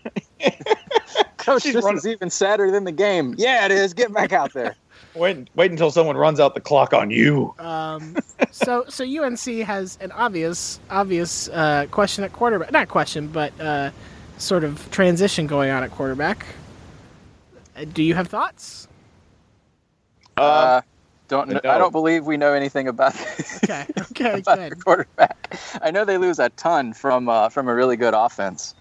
Coach, 1.39 1.63
She's 1.63 1.73
this 1.75 1.85
running- 1.85 1.97
is 1.99 2.07
even 2.07 2.29
sadder 2.29 2.71
than 2.71 2.85
the 2.85 2.93
game. 2.93 3.35
Yeah, 3.39 3.65
it 3.65 3.73
is. 3.73 3.95
Get 3.95 4.13
back 4.13 4.33
out 4.33 4.53
there. 4.53 4.77
Wait, 5.15 5.49
wait 5.55 5.71
until 5.71 5.91
someone 5.91 6.17
runs 6.17 6.41
out 6.41 6.55
the 6.55 6.61
clock 6.61 6.93
on 6.95 7.11
you. 7.11 7.55
Um, 7.59 8.17
so, 8.51 8.85
so 8.89 9.05
UNC 9.05 9.41
has 9.67 9.99
an 10.01 10.11
obvious, 10.13 10.81
obvious 10.91 11.49
uh, 11.51 11.87
question 11.91 12.25
at 12.25 12.33
quarterback. 12.33 12.73
Not 12.73 12.89
question, 12.89 13.29
but 13.29 13.59
uh, 13.61 13.91
sort 14.39 14.65
of 14.65 14.91
transition 14.91 15.47
going 15.47 15.71
on 15.71 15.83
at 15.83 15.91
quarterback. 15.91 16.47
Uh, 17.77 17.85
Do 17.85 18.03
you 18.03 18.15
have 18.15 18.29
thoughts? 18.29 18.89
Uh, 20.37 20.81
don't 21.29 21.49
kn- 21.49 21.61
no. 21.63 21.71
I 21.71 21.79
don't 21.79 21.93
believe 21.93 22.25
we 22.27 22.37
know 22.37 22.53
anything 22.53 22.89
about 22.89 23.15
Okay, 23.65 23.87
okay, 24.13 24.39
about 24.41 24.59
good. 24.59 24.85
quarterback. 24.85 25.59
I 25.83 25.91
know 25.91 26.05
they 26.05 26.19
lose 26.19 26.39
a 26.39 26.49
ton 26.51 26.93
from 26.95 27.29
uh, 27.29 27.49
from 27.49 27.69
a 27.69 27.75
really 27.75 27.97
good 27.97 28.15
offense, 28.15 28.75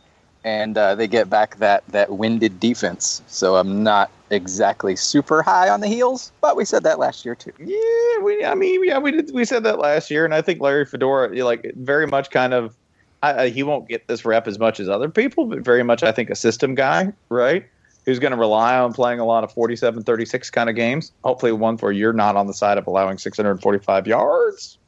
and 0.43 0.77
uh, 0.77 0.95
they 0.95 1.07
get 1.07 1.29
back 1.29 1.57
that 1.57 1.83
that 1.87 2.11
winded 2.11 2.59
defense. 2.59 3.21
So 3.27 3.55
I'm 3.55 3.83
not 3.83 4.09
exactly 4.29 4.95
super 4.95 5.43
high 5.43 5.69
on 5.69 5.81
the 5.81 5.87
heels, 5.87 6.31
but 6.41 6.55
we 6.55 6.65
said 6.65 6.83
that 6.83 6.99
last 6.99 7.25
year 7.25 7.35
too. 7.35 7.53
Yeah, 7.59 8.23
we. 8.23 8.43
I 8.43 8.55
mean, 8.55 8.83
yeah, 8.85 8.97
we 8.97 9.11
did. 9.11 9.31
We 9.33 9.45
said 9.45 9.63
that 9.63 9.79
last 9.79 10.09
year, 10.09 10.25
and 10.25 10.33
I 10.33 10.41
think 10.41 10.61
Larry 10.61 10.85
Fedora, 10.85 11.29
like, 11.43 11.71
very 11.75 12.07
much 12.07 12.29
kind 12.31 12.53
of. 12.53 12.75
I, 13.23 13.49
he 13.49 13.61
won't 13.61 13.87
get 13.87 14.07
this 14.07 14.25
rep 14.25 14.47
as 14.47 14.57
much 14.57 14.79
as 14.79 14.89
other 14.89 15.07
people, 15.07 15.45
but 15.45 15.59
very 15.59 15.83
much, 15.83 16.01
I 16.01 16.11
think, 16.11 16.31
a 16.31 16.35
system 16.35 16.73
guy, 16.73 17.13
right? 17.29 17.63
Who's 18.03 18.17
going 18.17 18.31
to 18.31 18.37
rely 18.37 18.79
on 18.79 18.93
playing 18.93 19.19
a 19.19 19.25
lot 19.25 19.43
of 19.43 19.51
47 19.51 20.01
36 20.01 20.49
kind 20.49 20.71
of 20.71 20.75
games. 20.75 21.11
Hopefully, 21.23 21.51
one 21.51 21.77
where 21.77 21.91
you're 21.91 22.13
not 22.13 22.35
on 22.35 22.47
the 22.47 22.53
side 22.53 22.79
of 22.79 22.87
allowing 22.87 23.19
645 23.19 24.07
yards, 24.07 24.79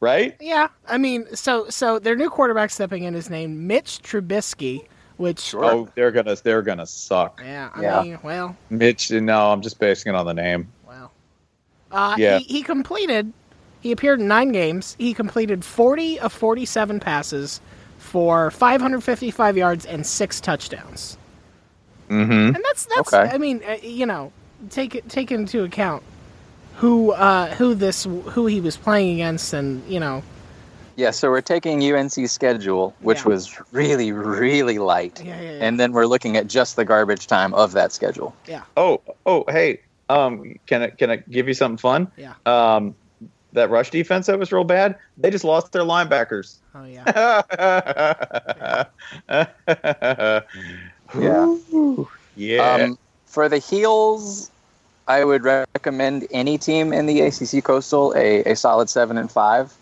right? 0.00 0.36
Yeah, 0.40 0.68
I 0.88 0.98
mean, 0.98 1.26
so 1.34 1.68
so 1.70 1.98
their 1.98 2.16
new 2.16 2.30
quarterback 2.30 2.70
stepping 2.70 3.04
in 3.04 3.14
is 3.14 3.30
named 3.30 3.58
Mitch 3.58 4.00
Trubisky, 4.02 4.86
which 5.18 5.54
Oh, 5.54 5.88
they're 5.94 6.10
gonna 6.10 6.36
they're 6.36 6.62
gonna 6.62 6.86
suck. 6.86 7.40
yeah, 7.44 7.70
I 7.74 7.82
Yeah. 7.82 8.02
mean, 8.02 8.18
well, 8.22 8.56
Mitch, 8.70 9.10
no, 9.10 9.52
I'm 9.52 9.60
just 9.60 9.78
basing 9.78 10.12
it 10.14 10.16
on 10.16 10.26
the 10.26 10.34
name. 10.34 10.68
well, 10.86 11.12
uh, 11.92 12.14
Yeah. 12.18 12.38
he, 12.38 12.44
he 12.44 12.62
completed. 12.62 13.32
He 13.80 13.92
appeared 13.92 14.20
in 14.20 14.28
nine 14.28 14.52
games. 14.52 14.94
He 14.98 15.14
completed 15.14 15.64
40 15.64 16.20
of 16.20 16.32
47 16.34 17.00
passes 17.00 17.60
for 17.98 18.50
555 18.50 19.56
yards 19.56 19.86
and 19.86 20.06
six 20.06 20.38
touchdowns. 20.40 21.16
Mm-hmm. 22.10 22.32
And 22.56 22.56
that's 22.64 22.86
that's. 22.86 23.12
Okay. 23.14 23.30
I 23.32 23.38
mean, 23.38 23.62
uh, 23.66 23.76
you 23.82 24.04
know, 24.04 24.32
take 24.68 24.94
it 24.96 25.08
take 25.08 25.30
into 25.32 25.62
account 25.64 26.02
who 26.80 27.12
uh, 27.12 27.46
who 27.54 27.74
this 27.74 28.04
who 28.04 28.46
he 28.46 28.60
was 28.60 28.76
playing 28.76 29.14
against, 29.14 29.52
and 29.52 29.82
you 29.88 30.00
know, 30.00 30.22
Yeah, 30.96 31.10
so 31.12 31.30
we're 31.30 31.40
taking 31.42 31.80
UNC's 31.82 32.32
schedule, 32.32 32.94
which 33.00 33.20
Yeah. 33.22 33.28
was 33.32 33.58
really, 33.72 34.12
really 34.12 34.78
light, 34.78 35.22
Yeah, 35.24 35.40
yeah, 35.40 35.50
yeah. 35.58 35.64
and 35.66 35.78
then 35.80 35.92
we're 35.92 36.06
looking 36.06 36.36
at 36.36 36.46
just 36.46 36.76
the 36.76 36.84
garbage 36.84 37.26
time 37.26 37.54
of 37.54 37.72
that 37.72 37.92
schedule. 37.92 38.34
yeah, 38.46 38.62
Oh, 38.76 39.00
oh, 39.26 39.44
hey, 39.48 39.80
um, 40.08 40.54
can 40.66 40.82
I 40.82 40.90
can 40.90 41.10
I 41.10 41.16
give 41.16 41.48
you 41.48 41.54
something 41.54 41.78
fun? 41.78 42.10
yeah. 42.16 42.34
Um, 42.46 42.94
that 43.52 43.68
rush 43.68 43.90
defense 43.90 44.26
that 44.26 44.38
was 44.38 44.52
real 44.52 44.62
bad. 44.64 44.96
They 45.18 45.30
just 45.30 45.44
lost 45.44 45.72
their 45.72 45.82
linebackers. 45.82 46.58
Oh 46.74 46.84
yeah. 46.84 47.04
Yeah. 51.18 51.56
Yeah. 52.36 52.74
Um, 52.74 52.98
for 53.26 53.48
the 53.48 53.58
heels, 53.58 54.50
I 55.10 55.24
would 55.24 55.42
recommend 55.42 56.28
any 56.30 56.56
team 56.56 56.92
in 56.92 57.06
the 57.06 57.20
ACC 57.22 57.64
Coastal 57.64 58.14
a, 58.16 58.44
a 58.44 58.54
solid 58.54 58.88
seven 58.88 59.18
and 59.18 59.28
five, 59.30 59.74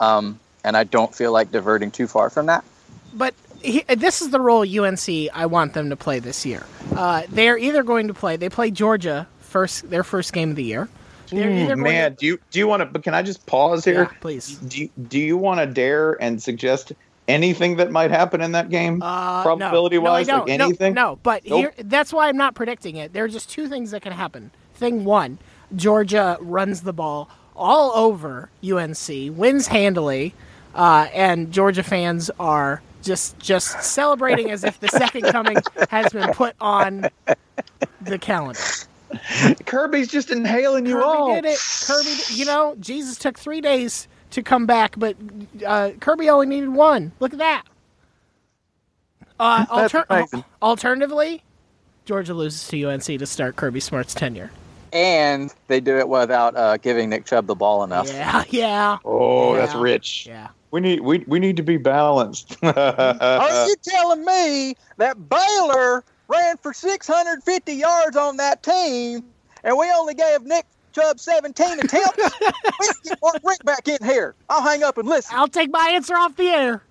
um, 0.00 0.38
and 0.64 0.76
I 0.76 0.84
don't 0.84 1.14
feel 1.14 1.32
like 1.32 1.50
diverting 1.50 1.90
too 1.90 2.06
far 2.06 2.28
from 2.28 2.46
that. 2.46 2.62
but 3.14 3.34
he, 3.62 3.82
this 3.96 4.20
is 4.20 4.30
the 4.30 4.40
role 4.40 4.62
UNC 4.68 5.08
I 5.32 5.46
want 5.46 5.72
them 5.72 5.88
to 5.90 5.96
play 5.96 6.18
this 6.18 6.44
year. 6.44 6.64
Uh, 6.94 7.22
they're 7.30 7.56
either 7.56 7.82
going 7.82 8.06
to 8.08 8.14
play. 8.14 8.36
They 8.36 8.50
play 8.50 8.70
Georgia 8.70 9.26
first, 9.40 9.88
their 9.90 10.04
first 10.04 10.32
game 10.34 10.50
of 10.50 10.56
the 10.56 10.62
year. 10.62 10.88
They're 11.30 11.48
Ooh, 11.48 11.54
either 11.54 11.74
going 11.74 11.82
man, 11.82 12.10
to- 12.12 12.16
do 12.18 12.26
you 12.26 12.38
do 12.50 12.58
you 12.58 12.68
want 12.68 12.80
to? 12.82 12.86
But 12.86 13.02
can 13.02 13.14
I 13.14 13.22
just 13.22 13.46
pause 13.46 13.82
here? 13.84 14.02
Yeah, 14.02 14.18
please. 14.20 14.56
Do 14.58 14.82
you, 14.82 14.90
do 15.08 15.18
you 15.18 15.36
want 15.38 15.58
to 15.60 15.66
dare 15.66 16.12
and 16.22 16.40
suggest 16.40 16.92
anything 17.28 17.76
that 17.76 17.90
might 17.90 18.10
happen 18.10 18.40
in 18.42 18.52
that 18.52 18.68
game? 18.68 19.02
Uh, 19.02 19.42
Probability 19.42 19.96
no, 19.96 20.04
no, 20.04 20.10
wise, 20.10 20.28
like 20.28 20.36
don't. 20.46 20.58
No, 20.58 20.64
anything? 20.66 20.94
No, 20.94 21.18
but 21.22 21.44
Nope. 21.46 21.58
here 21.58 21.72
that's 21.78 22.12
why 22.12 22.28
I'm 22.28 22.36
not 22.36 22.54
predicting 22.54 22.96
it. 22.96 23.12
There 23.14 23.24
are 23.24 23.28
just 23.28 23.48
two 23.50 23.68
things 23.68 23.90
that 23.92 24.02
can 24.02 24.12
happen. 24.12 24.50
Thing 24.76 25.04
one, 25.04 25.38
Georgia 25.74 26.36
runs 26.40 26.82
the 26.82 26.92
ball 26.92 27.28
all 27.54 27.92
over 27.96 28.50
UNC, 28.64 29.08
wins 29.36 29.66
handily, 29.66 30.34
uh, 30.74 31.08
and 31.14 31.50
Georgia 31.52 31.82
fans 31.82 32.30
are 32.38 32.82
just 33.02 33.38
just 33.38 33.82
celebrating 33.82 34.50
as 34.50 34.64
if 34.64 34.78
the 34.80 34.88
second 34.88 35.22
coming 35.32 35.56
has 35.90 36.12
been 36.12 36.32
put 36.34 36.54
on 36.60 37.08
the 38.02 38.18
calendar. 38.18 38.60
Kirby's 39.64 40.08
just 40.08 40.30
inhaling 40.30 40.84
you 40.86 40.94
Kirby 40.94 41.04
all. 41.06 41.34
did 41.34 41.44
it. 41.46 41.58
Kirby, 41.86 42.10
you 42.34 42.44
know, 42.44 42.76
Jesus 42.80 43.16
took 43.16 43.38
three 43.38 43.60
days 43.60 44.08
to 44.30 44.42
come 44.42 44.66
back, 44.66 44.94
but 44.98 45.16
uh, 45.64 45.92
Kirby 46.00 46.28
only 46.28 46.46
needed 46.46 46.70
one. 46.70 47.12
Look 47.20 47.32
at 47.32 47.38
that. 47.38 47.62
Uh, 49.38 49.66
alter- 49.70 50.06
alternatively, 50.62 51.42
Georgia 52.04 52.34
loses 52.34 52.66
to 52.68 52.84
UNC 52.84 53.04
to 53.04 53.26
start 53.26 53.56
Kirby 53.56 53.80
Smart's 53.80 54.14
tenure. 54.14 54.50
And 54.92 55.52
they 55.68 55.80
do 55.80 55.98
it 55.98 56.08
without 56.08 56.56
uh, 56.56 56.76
giving 56.78 57.10
Nick 57.10 57.24
Chubb 57.26 57.46
the 57.46 57.54
ball 57.54 57.84
enough. 57.84 58.08
Yeah, 58.08 58.44
yeah, 58.50 58.98
Oh, 59.04 59.54
that's 59.54 59.74
rich. 59.74 60.26
yeah. 60.26 60.48
We 60.72 60.80
need 60.80 61.00
we 61.00 61.18
we 61.26 61.38
need 61.38 61.56
to 61.56 61.62
be 61.62 61.76
balanced. 61.76 62.56
Are 62.62 63.66
you 63.68 63.74
telling 63.82 64.24
me 64.24 64.74
that 64.98 65.28
Baylor 65.28 66.04
ran 66.28 66.56
for 66.58 66.72
650 66.74 67.72
yards 67.72 68.16
on 68.16 68.36
that 68.38 68.62
team, 68.62 69.24
and 69.64 69.78
we 69.78 69.90
only 69.96 70.14
gave 70.14 70.42
Nick 70.42 70.66
Chubb 70.92 71.20
17 71.20 71.80
attempts? 71.80 72.16
we 72.40 72.46
need 72.48 72.92
to 72.94 73.00
get 73.04 73.18
Mark 73.22 73.36
Richt 73.44 73.64
back 73.64 73.86
in 73.88 73.98
here. 74.04 74.34
I'll 74.50 74.60
hang 74.62 74.82
up 74.82 74.98
and 74.98 75.08
listen. 75.08 75.34
I'll 75.36 75.48
take 75.48 75.70
my 75.70 75.90
answer 75.94 76.14
off 76.14 76.36
the 76.36 76.48
air. 76.48 76.82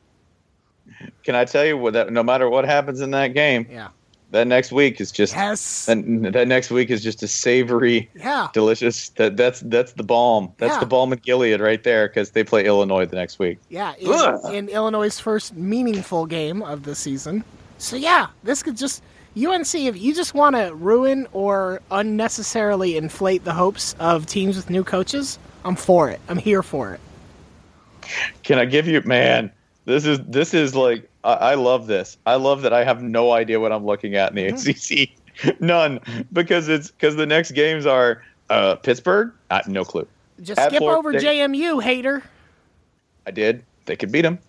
Can 1.24 1.36
I 1.36 1.44
tell 1.46 1.66
you 1.66 1.78
what? 1.78 1.94
That 1.94 2.12
no 2.14 2.24
matter 2.24 2.50
what 2.50 2.66
happens 2.66 3.02
in 3.02 3.12
that 3.12 3.34
game, 3.34 3.68
Yeah. 3.70 3.90
That 4.32 4.48
next 4.48 4.72
week 4.72 5.00
is 5.00 5.12
just 5.12 5.34
Yes. 5.34 5.86
that, 5.86 5.98
that 6.34 6.48
next 6.48 6.72
week 6.72 6.90
is 6.90 7.04
just 7.04 7.24
a 7.24 7.28
savory, 7.28 8.10
Yeah. 8.16 8.48
delicious. 8.54 9.10
That 9.10 9.38
that's 9.38 9.62
that's 9.62 9.94
the 9.94 10.04
balm. 10.04 10.52
That's 10.58 10.74
Yeah. 10.74 10.80
the 10.80 10.86
balm 10.86 11.14
in 11.14 11.20
Gilead 11.20 11.60
right 11.62 11.84
there 11.84 12.08
because 12.08 12.32
they 12.32 12.44
play 12.44 12.66
Illinois 12.66 13.06
the 13.06 13.16
next 13.16 13.40
week. 13.40 13.60
Yeah. 13.70 13.94
In, 14.00 14.54
in 14.54 14.70
Illinois' 14.70 15.20
first 15.20 15.56
meaningful 15.56 16.26
game 16.26 16.62
of 16.64 16.84
the 16.84 16.96
season. 16.96 17.44
So 17.78 17.96
yeah, 17.96 18.28
this 18.44 18.64
could 18.64 18.78
just 18.78 19.02
UNC. 19.38 19.76
If 19.88 20.02
you 20.02 20.14
just 20.16 20.34
want 20.34 20.56
to 20.56 20.74
ruin 20.76 21.28
or 21.34 21.82
unnecessarily 21.92 22.98
inflate 22.98 23.44
the 23.44 23.54
hopes 23.54 23.96
of 24.00 24.26
teams 24.26 24.56
with 24.56 24.70
new 24.70 24.84
coaches, 24.84 25.38
I'm 25.66 25.76
for 25.76 26.10
it. 26.10 26.20
I'm 26.30 26.38
here 26.38 26.64
for 26.64 26.94
it. 26.94 27.00
Can 28.44 28.60
I 28.60 28.66
give 28.66 28.88
you, 28.88 29.02
man? 29.02 29.52
This 29.86 30.06
is 30.06 30.20
this 30.28 30.54
is 30.54 30.76
like 30.76 31.08
I, 31.24 31.34
I 31.34 31.54
love 31.56 31.88
this. 31.88 32.18
I 32.26 32.36
love 32.36 32.62
that 32.64 32.74
I 32.74 32.84
have 32.84 33.02
no 33.04 33.32
idea 33.32 33.60
what 33.60 33.72
I'm 33.72 33.86
looking 33.86 34.16
at 34.16 34.30
in 34.30 34.36
the 34.36 34.52
Mm-hmm. 34.52 35.04
ACC. 35.04 35.10
None, 35.62 36.00
because 36.32 36.70
it's 36.70 36.92
because 36.92 37.16
the 37.18 37.26
next 37.26 37.52
games 37.52 37.86
are 37.86 38.24
uh, 38.50 38.76
Pittsburgh. 38.76 39.34
Uh, 39.52 39.62
no 39.68 39.84
clue. 39.84 40.08
Just 40.42 40.60
At 40.60 40.70
skip 40.70 40.80
Florida 40.80 40.98
over 41.00 41.20
State. 41.20 41.40
JMU, 41.40 41.82
hater. 41.84 42.24
I 43.28 43.32
did. 43.32 43.64
They 43.86 43.96
could 43.96 44.12
beat 44.12 44.22
them. 44.22 44.40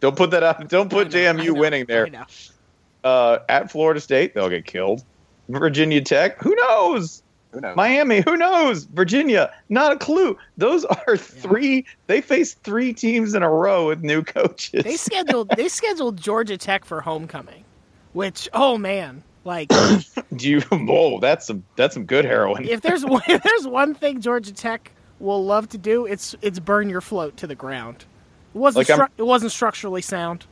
Don't 0.00 0.16
put 0.16 0.30
that 0.32 0.42
out. 0.42 0.68
Don't 0.68 0.90
put 0.90 1.12
know, 1.12 1.18
JMU 1.18 1.46
know, 1.46 1.54
winning 1.54 1.84
there. 1.86 2.08
Uh, 3.04 3.38
at 3.48 3.70
Florida 3.70 4.00
State, 4.00 4.34
they'll 4.34 4.48
get 4.50 4.64
killed. 4.64 5.04
Virginia 5.48 6.00
Tech, 6.00 6.40
who 6.42 6.54
knows? 6.56 7.22
Who 7.56 7.62
knows? 7.62 7.74
Miami, 7.74 8.20
who 8.20 8.36
knows? 8.36 8.84
Virginia, 8.84 9.50
not 9.70 9.90
a 9.90 9.96
clue. 9.96 10.36
Those 10.58 10.84
are 10.84 11.16
three. 11.16 11.86
They 12.06 12.20
faced 12.20 12.62
three 12.64 12.92
teams 12.92 13.34
in 13.34 13.42
a 13.42 13.48
row 13.48 13.86
with 13.86 14.02
new 14.02 14.22
coaches. 14.22 14.84
They 14.84 14.98
scheduled 14.98 15.48
they 15.56 15.68
scheduled 15.70 16.18
Georgia 16.18 16.58
Tech 16.58 16.84
for 16.84 17.00
homecoming, 17.00 17.64
which 18.12 18.46
oh 18.52 18.76
man, 18.76 19.22
like 19.44 19.70
Do 20.36 20.50
you? 20.50 20.60
Whoa, 20.70 21.18
that's 21.18 21.46
some 21.46 21.64
that's 21.76 21.94
some 21.94 22.04
good 22.04 22.26
heroin. 22.26 22.68
if 22.68 22.82
there's 22.82 23.06
one, 23.06 23.22
if 23.26 23.42
there's 23.42 23.66
one 23.66 23.94
thing 23.94 24.20
Georgia 24.20 24.52
Tech 24.52 24.92
will 25.18 25.42
love 25.42 25.66
to 25.70 25.78
do, 25.78 26.04
it's 26.04 26.34
it's 26.42 26.58
burn 26.58 26.90
your 26.90 27.00
float 27.00 27.38
to 27.38 27.46
the 27.46 27.54
ground. 27.54 28.04
It 28.54 28.58
wasn't 28.58 28.86
Like, 28.86 28.98
stru- 28.98 29.12
it 29.16 29.22
wasn't 29.26 29.52
structurally 29.52 30.02
sound. 30.02 30.44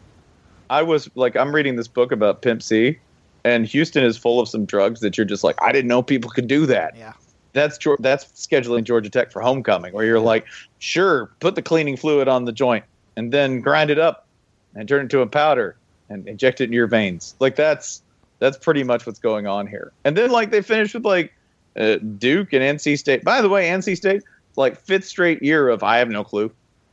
I 0.70 0.80
was 0.82 1.10
like, 1.16 1.36
I'm 1.36 1.54
reading 1.54 1.76
this 1.76 1.86
book 1.88 2.12
about 2.12 2.40
Pimp 2.40 2.62
C, 2.62 2.98
and 3.44 3.66
Houston 3.66 4.04
is 4.04 4.16
full 4.16 4.40
of 4.40 4.48
some 4.48 4.64
drugs 4.64 5.00
that 5.00 5.16
you're 5.16 5.24
just 5.26 5.44
like, 5.44 5.56
I 5.62 5.70
didn't 5.72 5.88
know 5.88 6.02
people 6.02 6.30
could 6.30 6.46
do 6.48 6.66
that. 6.66 6.96
Yeah. 6.96 7.12
That's 7.52 7.78
Geor- 7.78 7.98
that's 8.00 8.24
scheduling 8.24 8.82
Georgia 8.84 9.10
Tech 9.10 9.30
for 9.30 9.40
homecoming, 9.40 9.92
where 9.92 10.04
you're 10.04 10.18
like, 10.20 10.44
sure, 10.80 11.30
put 11.40 11.54
the 11.54 11.62
cleaning 11.62 11.96
fluid 11.96 12.26
on 12.26 12.46
the 12.46 12.52
joint 12.52 12.84
and 13.16 13.32
then 13.32 13.60
grind 13.60 13.90
it 13.90 13.98
up 13.98 14.26
and 14.74 14.88
turn 14.88 15.00
it 15.00 15.02
into 15.04 15.20
a 15.20 15.26
powder 15.26 15.76
and 16.08 16.26
inject 16.26 16.60
it 16.60 16.64
in 16.64 16.72
your 16.72 16.88
veins. 16.88 17.36
Like 17.38 17.54
that's 17.54 18.02
that's 18.40 18.58
pretty 18.58 18.82
much 18.82 19.06
what's 19.06 19.20
going 19.20 19.46
on 19.46 19.68
here. 19.68 19.92
And 20.04 20.16
then 20.16 20.30
like 20.30 20.50
they 20.50 20.62
finish 20.62 20.94
with 20.94 21.04
like 21.04 21.32
uh, 21.78 21.96
Duke 22.18 22.52
and 22.52 22.62
NC 22.78 22.98
State. 22.98 23.22
By 23.24 23.40
the 23.40 23.48
way, 23.48 23.68
NC 23.68 23.96
State 23.96 24.22
like 24.56 24.76
fifth 24.80 25.04
straight 25.04 25.40
year 25.42 25.68
of 25.68 25.84
I 25.84 25.98
have 25.98 26.08
no 26.08 26.24
clue. 26.24 26.50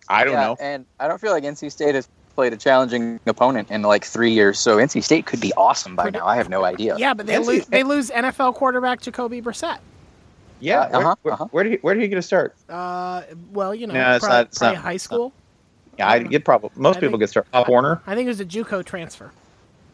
I 0.09 0.23
don't 0.25 0.33
Yeah, 0.33 0.41
know. 0.41 0.57
And 0.59 0.85
I 0.99 1.07
don't 1.07 1.19
feel 1.19 1.31
like 1.31 1.43
NC 1.43 1.71
State 1.71 1.95
has 1.95 2.07
played 2.41 2.53
a 2.53 2.57
challenging 2.57 3.19
opponent 3.27 3.69
in 3.69 3.83
like 3.83 4.03
three 4.03 4.31
years, 4.31 4.57
so 4.57 4.77
NC 4.77 5.03
State 5.03 5.27
could 5.27 5.39
be 5.39 5.53
awesome 5.53 5.95
by 5.95 6.09
now. 6.09 6.25
I 6.25 6.35
have 6.37 6.49
no 6.49 6.65
idea. 6.65 6.95
Yeah, 6.97 7.13
but 7.13 7.27
they 7.27 7.35
NC 7.35 7.45
lose 7.45 7.61
State- 7.61 7.71
they 7.71 7.83
lose 7.83 8.09
NFL 8.09 8.55
quarterback 8.55 8.99
Jacoby 8.99 9.43
Brissett. 9.43 9.77
Yeah, 10.59 10.89
where, 10.89 11.01
Uh-huh, 11.01 11.15
where, 11.21 11.33
uh-huh. 11.35 11.45
where 11.51 11.63
did 11.63 11.73
he 11.73 11.77
where 11.83 11.93
did 11.93 12.01
he 12.01 12.07
get 12.09 12.17
a 12.17 12.21
start? 12.23 12.55
Uh, 12.67 13.21
well, 13.53 13.75
you 13.75 13.85
know, 13.85 13.93
No, 13.93 14.15
it's 14.15 14.25
probably, 14.25 14.37
not- 14.39 14.47
it's 14.47 14.57
probably 14.57 14.75
not- 14.77 14.83
high 14.83 14.93
it's 14.93 15.03
not. 15.11 15.15
school. 15.15 15.33
Yeah, 15.99 16.09
I 16.09 16.19
get 16.19 16.43
probably 16.45 16.71
most 16.75 16.97
I 16.97 16.99
people 17.01 17.11
think- 17.11 17.19
get 17.21 17.29
start 17.29 17.51
Pop 17.51 17.69
Warner. 17.69 18.01
I 18.07 18.15
think 18.15 18.25
it 18.25 18.29
was 18.29 18.39
a 18.39 18.45
JUCO 18.45 18.83
transfer. 18.83 19.29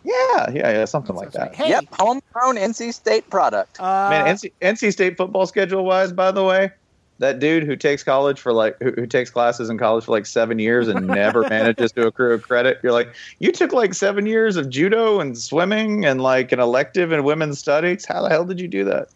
Yeah, 0.06 0.14
yeah, 0.52 0.72
yeah, 0.72 0.86
something 0.86 1.18
like 1.18 1.32
that. 1.34 1.40
right. 1.48 1.56
Hey, 1.56 1.70
Yep, 1.72 1.86
homegrown 2.00 2.56
NC 2.58 2.94
State 2.94 3.30
product. 3.30 3.78
uh, 3.82 4.10
Man, 4.10 4.26
NC, 4.28 4.54
NC 4.62 4.92
State 4.94 5.18
football 5.18 5.46
schedule 5.48 5.84
wise, 5.84 6.14
by 6.14 6.32
the 6.32 6.46
way, 6.46 6.72
that 7.20 7.40
dude 7.40 7.64
who 7.64 7.76
takes 7.76 8.04
college 8.04 8.40
for 8.40 8.54
like 8.54 8.78
who, 8.82 8.92
who 8.92 9.08
takes 9.08 9.30
classes 9.30 9.70
in 9.70 9.78
college 9.78 10.06
for 10.06 10.12
like 10.12 10.26
seven 10.26 10.60
years 10.60 10.88
and 10.88 11.08
never 11.08 11.42
manages 11.50 11.92
to 11.94 12.08
accrue 12.08 12.38
credit. 12.40 12.80
You're 12.84 12.92
like, 12.92 13.14
you 13.40 13.52
took 13.52 13.74
like 13.74 13.94
seven 13.94 14.26
years 14.26 14.56
of 14.56 14.70
judo 14.70 15.20
and 15.20 15.38
swimming 15.38 16.06
and 16.06 16.22
like 16.22 16.52
an 16.52 16.60
elective 16.60 17.12
in 17.12 17.24
women's 17.24 17.60
studies. 17.60 18.06
How 18.06 18.22
the 18.22 18.30
hell 18.30 18.46
did 18.46 18.60
you 18.60 18.68
do 18.68 18.84
that? 18.86 19.10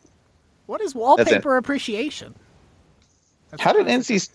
What 0.66 0.82
is 0.82 0.96
wallpaper 0.96 1.58
appreciation? 1.58 2.34
That's 3.50 3.62
How 3.62 3.74
did 3.74 3.86
what 3.86 3.92
I 3.92 3.98
was 3.98 4.08
NC 4.08 4.30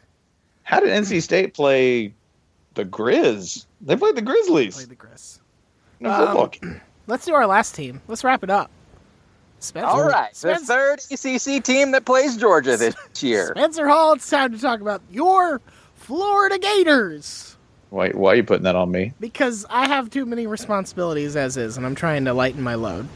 How 0.64 0.80
did 0.80 0.90
NC 0.90 1.22
State 1.22 1.54
play 1.54 2.12
the 2.74 2.84
Grizz? 2.84 3.64
They 3.80 3.96
played 3.96 4.16
the 4.16 4.22
Grizzlies. 4.22 4.76
Play 4.76 4.84
the 4.84 4.96
Grizz. 4.96 5.40
a 6.02 6.08
Um, 6.10 6.26
football 6.26 6.46
game. 6.48 6.80
Let's 7.06 7.24
do 7.24 7.34
our 7.34 7.46
last 7.46 7.74
team. 7.74 8.02
Let's 8.08 8.22
wrap 8.24 8.44
it 8.44 8.50
up. 8.50 8.70
Spencer, 9.60 9.86
All 9.88 10.04
right, 10.04 10.32
the 10.32 10.36
Spencer, 10.56 10.66
third 10.66 11.00
ACC 11.10 11.64
team 11.64 11.90
that 11.92 12.04
plays 12.04 12.36
Georgia 12.36 12.76
this 12.76 12.94
year. 13.22 13.52
Spencer 13.56 13.88
Hall. 13.88 14.12
It's 14.12 14.28
time 14.28 14.52
to 14.52 14.58
talk 14.60 14.80
about 14.80 15.02
your 15.10 15.60
Florida 15.94 16.58
Gators 16.58 17.56
Why, 17.90 18.10
why 18.10 18.32
are 18.32 18.36
you 18.36 18.44
putting 18.44 18.64
that 18.64 18.76
on 18.76 18.90
me? 18.90 19.12
because 19.18 19.64
I 19.70 19.88
have 19.88 20.10
too 20.10 20.26
many 20.26 20.46
responsibilities 20.46 21.36
as 21.36 21.56
is, 21.56 21.76
and 21.76 21.86
I'm 21.86 21.94
trying 21.94 22.24
to 22.26 22.34
lighten 22.34 22.62
my 22.62 22.74
load. 22.74 23.08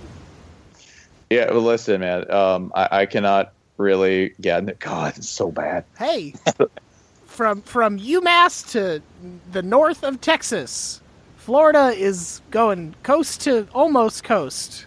Yeah, 1.29 1.51
well, 1.53 1.63
listen, 1.63 2.01
man. 2.01 2.29
Um, 2.33 2.73
I, 2.75 2.89
I 3.03 3.07
cannot 3.07 3.53
really. 3.77 4.31
Get. 4.41 4.65
Yeah, 4.65 4.73
God, 4.81 5.17
it's 5.19 5.29
so 5.29 5.53
bad. 5.53 5.85
Hey, 5.97 6.35
from 7.27 7.63
from 7.63 7.99
UMass 8.01 8.69
to 8.73 9.01
the 9.53 9.63
north 9.63 10.03
of 10.03 10.21
Texas, 10.21 11.01
Florida 11.37 11.89
is 11.97 12.41
going 12.51 12.97
coast 13.05 13.43
to 13.43 13.69
almost 13.73 14.25
coast. 14.25 14.87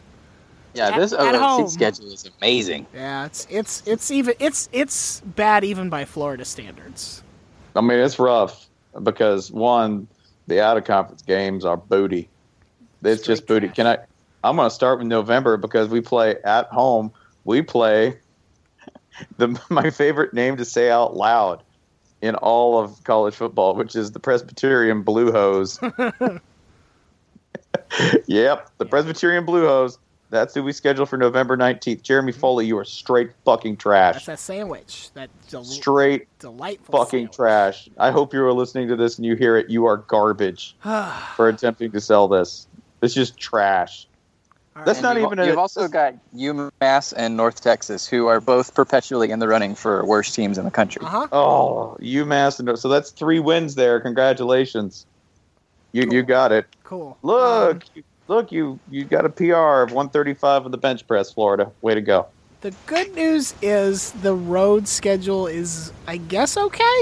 Yeah, 0.73 0.97
this 0.97 1.13
At- 1.13 1.19
at 1.19 1.35
OSC 1.35 1.39
home. 1.39 1.67
schedule 1.69 2.11
is 2.11 2.29
amazing. 2.39 2.87
Yeah, 2.93 3.25
it's 3.25 3.47
it's 3.49 3.83
it's 3.85 4.11
even 4.11 4.33
it's 4.39 4.69
it's 4.71 5.21
bad 5.21 5.63
even 5.63 5.89
by 5.89 6.05
Florida 6.05 6.45
standards. 6.45 7.23
I 7.75 7.81
mean, 7.81 7.99
it's 7.99 8.19
rough 8.19 8.67
because 9.03 9.51
one, 9.51 10.07
the 10.47 10.61
out 10.61 10.77
of 10.77 10.85
conference 10.85 11.21
games 11.21 11.65
are 11.65 11.77
booty. 11.77 12.29
It's 13.03 13.21
Straight 13.21 13.33
just 13.35 13.47
booty. 13.47 13.67
trash. 13.67 13.75
Can 13.75 13.87
I? 13.87 13.97
I'm 14.43 14.55
going 14.57 14.67
to 14.69 14.73
start 14.75 14.99
with 14.99 15.07
November 15.07 15.57
because 15.57 15.87
we 15.89 16.01
play 16.01 16.35
at 16.43 16.67
home. 16.67 17.11
We 17.45 17.61
play 17.61 18.17
the 19.37 19.59
my 19.69 19.89
favorite 19.89 20.33
name 20.33 20.57
to 20.57 20.65
say 20.65 20.89
out 20.89 21.15
loud 21.15 21.63
in 22.21 22.35
all 22.35 22.79
of 22.79 23.03
college 23.03 23.35
football, 23.35 23.75
which 23.75 23.95
is 23.95 24.11
the 24.11 24.19
Presbyterian 24.19 25.01
Blue 25.03 25.31
Hose. 25.31 25.79
yep, 28.27 28.69
the 28.77 28.85
Presbyterian 28.85 29.45
Blue 29.45 29.65
Hose. 29.65 29.97
That's 30.33 30.55
who 30.55 30.63
we 30.63 30.71
scheduled 30.73 31.09
for 31.09 31.17
November 31.17 31.55
19th. 31.55 32.01
Jeremy 32.01 32.31
Foley, 32.31 32.65
you 32.65 32.75
are 32.79 32.83
straight 32.83 33.29
fucking 33.45 33.77
trash. 33.77 34.15
That's 34.15 34.25
trash. 34.25 34.35
that 34.37 34.39
sandwich. 34.39 35.11
That 35.13 35.29
del- 35.47 35.63
Straight 35.63 36.27
delightful 36.39 36.97
fucking 36.97 37.19
sandwich. 37.27 37.35
trash. 37.35 37.89
I 37.99 38.09
hope 38.09 38.33
you 38.33 38.43
are 38.43 38.51
listening 38.51 38.87
to 38.87 38.95
this 38.95 39.17
and 39.19 39.27
you 39.27 39.35
hear 39.35 39.57
it. 39.57 39.69
You 39.69 39.85
are 39.85 39.97
garbage 39.97 40.75
for 41.35 41.49
attempting 41.49 41.91
to 41.91 42.01
sell 42.01 42.27
this. 42.27 42.65
It's 43.03 43.13
just 43.13 43.37
trash. 43.37 44.07
All 44.75 44.83
That's 44.85 44.97
And 44.97 45.03
not 45.03 45.17
you've, 45.17 45.25
even 45.27 45.37
a- 45.37 45.45
You've 45.45 45.59
also 45.59 45.87
got 45.87 46.15
UMass 46.35 47.13
and 47.15 47.37
North 47.37 47.61
Texas, 47.61 48.07
who 48.07 48.25
are 48.25 48.41
both 48.41 48.73
perpetually 48.73 49.29
in 49.29 49.37
the 49.37 49.47
running 49.47 49.75
for 49.75 50.03
worst 50.03 50.33
teams 50.33 50.57
in 50.57 50.65
the 50.65 50.71
country. 50.71 51.03
Uh 51.05 51.09
huh. 51.09 51.27
Oh, 51.31 51.95
UMass. 52.01 52.59
and- 52.59 52.79
So 52.79 52.89
that's 52.89 53.11
three 53.11 53.39
wins 53.39 53.75
there. 53.75 53.99
Congratulations. 53.99 55.05
You 55.91 56.09
you 56.09 56.23
got 56.23 56.51
it. 56.51 56.65
Cool. 56.83 57.19
Look, 57.21 57.75
Um, 57.75 57.81
you- 57.93 58.03
look, 58.27 58.51
you 58.51 58.79
you 58.89 59.05
got 59.05 59.25
a 59.25 59.29
PR 59.29 59.81
of 59.83 59.91
135 59.91 60.65
of 60.65 60.71
the 60.71 60.77
bench 60.77 61.05
press, 61.07 61.31
Florida. 61.31 61.71
Way 61.81 61.95
to 61.95 62.01
go. 62.01 62.27
the 62.61 62.73
good 62.85 63.13
news 63.15 63.53
is 63.61 64.11
the 64.11 64.33
road 64.33 64.87
schedule 64.87 65.47
is, 65.47 65.91
I 66.07 66.17
guess, 66.17 66.55
okay. 66.57 67.01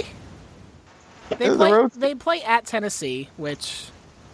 They 1.37 1.49
The 1.49 1.55
play. 1.55 1.71
road- 1.71 1.91
They 1.93 2.15
play 2.15 2.41
at 2.43 2.65
Tennessee, 2.65 3.29
which 3.37 3.85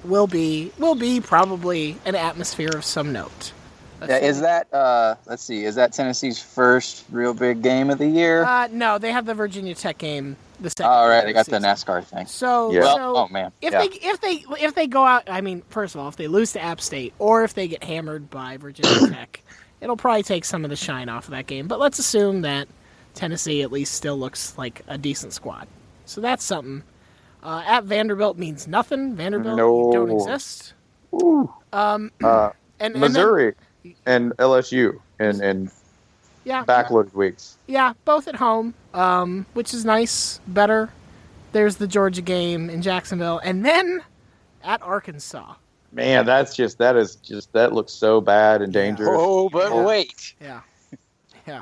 will 0.03 0.27
be 0.27 0.71
will 0.79 0.95
be 0.95 1.19
probably 1.21 1.97
an 2.05 2.15
atmosphere 2.15 2.69
of 2.73 2.83
some 2.85 3.11
note. 3.13 3.51
Yeah, 4.07 4.17
is 4.17 4.41
that 4.41 4.71
uh, 4.73 5.15
let's 5.25 5.43
see, 5.43 5.65
is 5.65 5.73
that 5.75 5.91
Tennessee's 5.91 6.39
first 6.39 7.03
real 7.11 7.33
big 7.33 7.61
game 7.63 7.89
of 7.89 7.97
the 7.97 8.05
year? 8.07 8.43
Uh, 8.43 8.67
no, 8.71 8.97
they 8.99 9.11
have 9.11 9.25
the 9.25 9.33
Virginia 9.33 9.73
Tech 9.73 9.97
game. 9.97 10.37
The 10.59 10.69
second. 10.71 10.85
All 10.91 11.07
right, 11.07 11.23
they 11.23 11.33
got 11.33 11.45
the 11.45 11.51
the. 11.51 11.59
NASCAR 11.59 12.03
thing. 12.03 12.25
So, 12.25 12.71
Yeah. 12.71 12.81
Well, 12.81 13.17
oh 13.17 13.27
man, 13.27 13.51
if 13.61 13.71
yeah. 13.73 13.79
they 13.79 13.87
if 13.87 14.21
they 14.21 14.43
if 14.59 14.73
they 14.75 14.87
go 14.87 15.03
out, 15.05 15.23
I 15.27 15.41
mean, 15.41 15.61
first 15.69 15.93
of 15.95 16.01
all, 16.01 16.07
if 16.09 16.15
they 16.15 16.27
lose 16.27 16.53
to 16.53 16.61
App 16.61 16.81
State 16.81 17.13
or 17.19 17.43
if 17.43 17.53
they 17.53 17.67
get 17.67 17.83
hammered 17.83 18.29
by 18.29 18.57
Virginia 18.57 19.07
Tech, 19.13 19.41
it'll 19.81 19.97
probably 19.97 20.23
take 20.23 20.45
some 20.45 20.63
of 20.63 20.69
the 20.69 20.75
shine 20.75 21.09
off 21.09 21.25
of 21.25 21.31
that 21.31 21.45
game. 21.47 21.67
But 21.67 21.79
let's 21.79 21.99
assume 21.99 22.41
that 22.41 22.67
Tennessee 23.13 23.61
at 23.61 23.71
least 23.71 23.93
still 23.93 24.17
looks 24.17 24.57
like 24.57 24.81
a 24.87 24.97
decent 24.97 25.33
squad. 25.33 25.67
So 26.05 26.21
that's 26.21 26.43
something. 26.43 26.83
Uh, 27.43 27.63
at 27.65 27.83
Vanderbilt 27.83 28.37
means 28.37 28.67
nothing. 28.67 29.15
Vanderbilt 29.15 29.57
No. 29.57 29.91
don't 29.91 30.11
exist. 30.11 30.73
Ooh. 31.13 31.53
Um, 31.71 32.11
Uh, 32.23 32.49
and, 32.79 32.95
and 32.95 33.03
then- 33.03 33.11
Missouri 33.11 33.53
and 34.05 34.35
LSU 34.37 34.99
and 35.19 35.39
and 35.41 35.71
yeah, 36.47 36.63
backloaded 36.65 37.13
weeks. 37.13 37.57
yeah, 37.67 37.93
both 38.05 38.27
at 38.27 38.35
home, 38.35 38.73
um, 38.93 39.45
which 39.53 39.73
is 39.73 39.83
nice. 39.85 40.39
Better. 40.47 40.89
There's 41.51 41.75
the 41.77 41.87
Georgia 41.87 42.21
game 42.21 42.69
in 42.69 42.81
Jacksonville, 42.81 43.39
and 43.43 43.65
then 43.65 44.01
at 44.63 44.81
Arkansas. 44.81 45.55
Man, 45.91 46.25
that's 46.25 46.55
just 46.55 46.77
that 46.79 46.95
is 46.95 47.15
just 47.17 47.51
that 47.53 47.73
looks 47.73 47.91
so 47.93 48.21
bad 48.21 48.61
and 48.61 48.71
dangerous. 48.73 49.09
Oh, 49.13 49.49
but 49.49 49.71
Yeah. 49.71 49.85
wait. 49.85 50.33
Yeah, 50.41 50.61
yeah. 51.47 51.61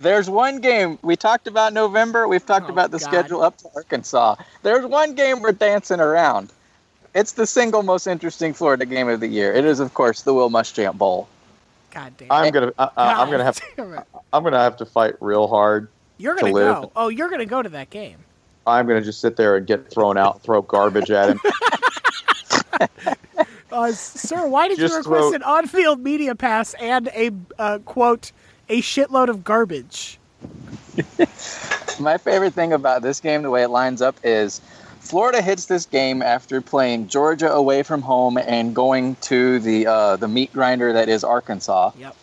There's 0.00 0.30
one 0.30 0.60
game 0.60 0.98
we 1.02 1.16
talked 1.16 1.46
about 1.46 1.72
November. 1.72 2.26
We've 2.28 2.44
talked 2.44 2.68
Oh, 2.68 2.72
about 2.72 2.90
the 2.90 2.98
God. 2.98 3.04
schedule 3.10 3.42
up 3.42 3.58
to 3.58 3.68
Arkansas. 3.76 4.36
There's 4.62 4.86
one 4.86 5.14
game 5.14 5.40
we're 5.42 5.52
dancing 5.52 6.00
around. 6.00 6.50
It's 7.14 7.32
the 7.32 7.46
single 7.46 7.82
most 7.82 8.06
interesting 8.06 8.52
Florida 8.54 8.86
game 8.86 9.08
of 9.08 9.20
the 9.20 9.28
year. 9.28 9.52
It 9.52 9.64
is, 9.64 9.80
of 9.80 9.92
course, 9.94 10.22
the 10.22 10.32
Will 10.34 10.50
Muschamp 10.50 10.96
Bowl. 10.96 11.28
God 11.90 12.12
damn. 12.16 12.30
I'm 12.30 12.52
gonna 12.52 12.72
I, 12.78 12.88
I- 12.96 13.22
I'm 13.22 13.30
gonna 13.30 13.44
have 13.44 13.58
God 13.60 13.68
damn 13.76 13.94
it. 13.94 14.04
I'm 14.32 14.42
gonna 14.44 14.58
have 14.58 14.76
to 14.78 14.86
fight 14.86 15.14
real 15.20 15.46
hard. 15.48 15.88
You're 16.18 16.34
to 16.34 16.40
gonna 16.42 16.52
live. 16.54 16.74
go. 16.82 16.92
Oh, 16.96 17.08
you're 17.08 17.30
gonna 17.30 17.46
go 17.46 17.62
to 17.62 17.68
that 17.70 17.90
game. 17.90 18.18
I'm 18.66 18.86
gonna 18.86 19.00
just 19.00 19.20
sit 19.20 19.36
there 19.36 19.56
and 19.56 19.66
get 19.66 19.90
thrown 19.90 20.18
out, 20.18 20.42
throw 20.42 20.62
garbage 20.62 21.10
at 21.10 21.30
him. 21.30 21.40
Uh, 23.70 23.92
sir, 23.92 24.46
why 24.48 24.66
did 24.66 24.78
you 24.78 24.84
request 24.86 25.04
throw- 25.04 25.32
an 25.34 25.42
on-field 25.42 26.00
media 26.00 26.34
pass 26.34 26.72
and 26.80 27.08
a 27.08 27.30
uh, 27.58 27.78
quote 27.84 28.32
a 28.70 28.80
shitload 28.80 29.28
of 29.28 29.44
garbage? 29.44 30.18
My 32.00 32.16
favorite 32.16 32.54
thing 32.54 32.72
about 32.72 33.02
this 33.02 33.20
game, 33.20 33.42
the 33.42 33.50
way 33.50 33.62
it 33.64 33.68
lines 33.68 34.00
up, 34.00 34.16
is 34.24 34.62
Florida 35.08 35.40
hits 35.40 35.64
this 35.64 35.86
game 35.86 36.20
after 36.20 36.60
playing 36.60 37.08
Georgia 37.08 37.50
away 37.50 37.82
from 37.82 38.02
home 38.02 38.36
and 38.36 38.74
going 38.74 39.16
to 39.22 39.58
the 39.58 39.86
uh, 39.86 40.16
the 40.16 40.28
meat 40.28 40.52
grinder 40.52 40.92
that 40.92 41.08
is 41.08 41.24
Arkansas. 41.24 41.92
Yep. 41.98 42.14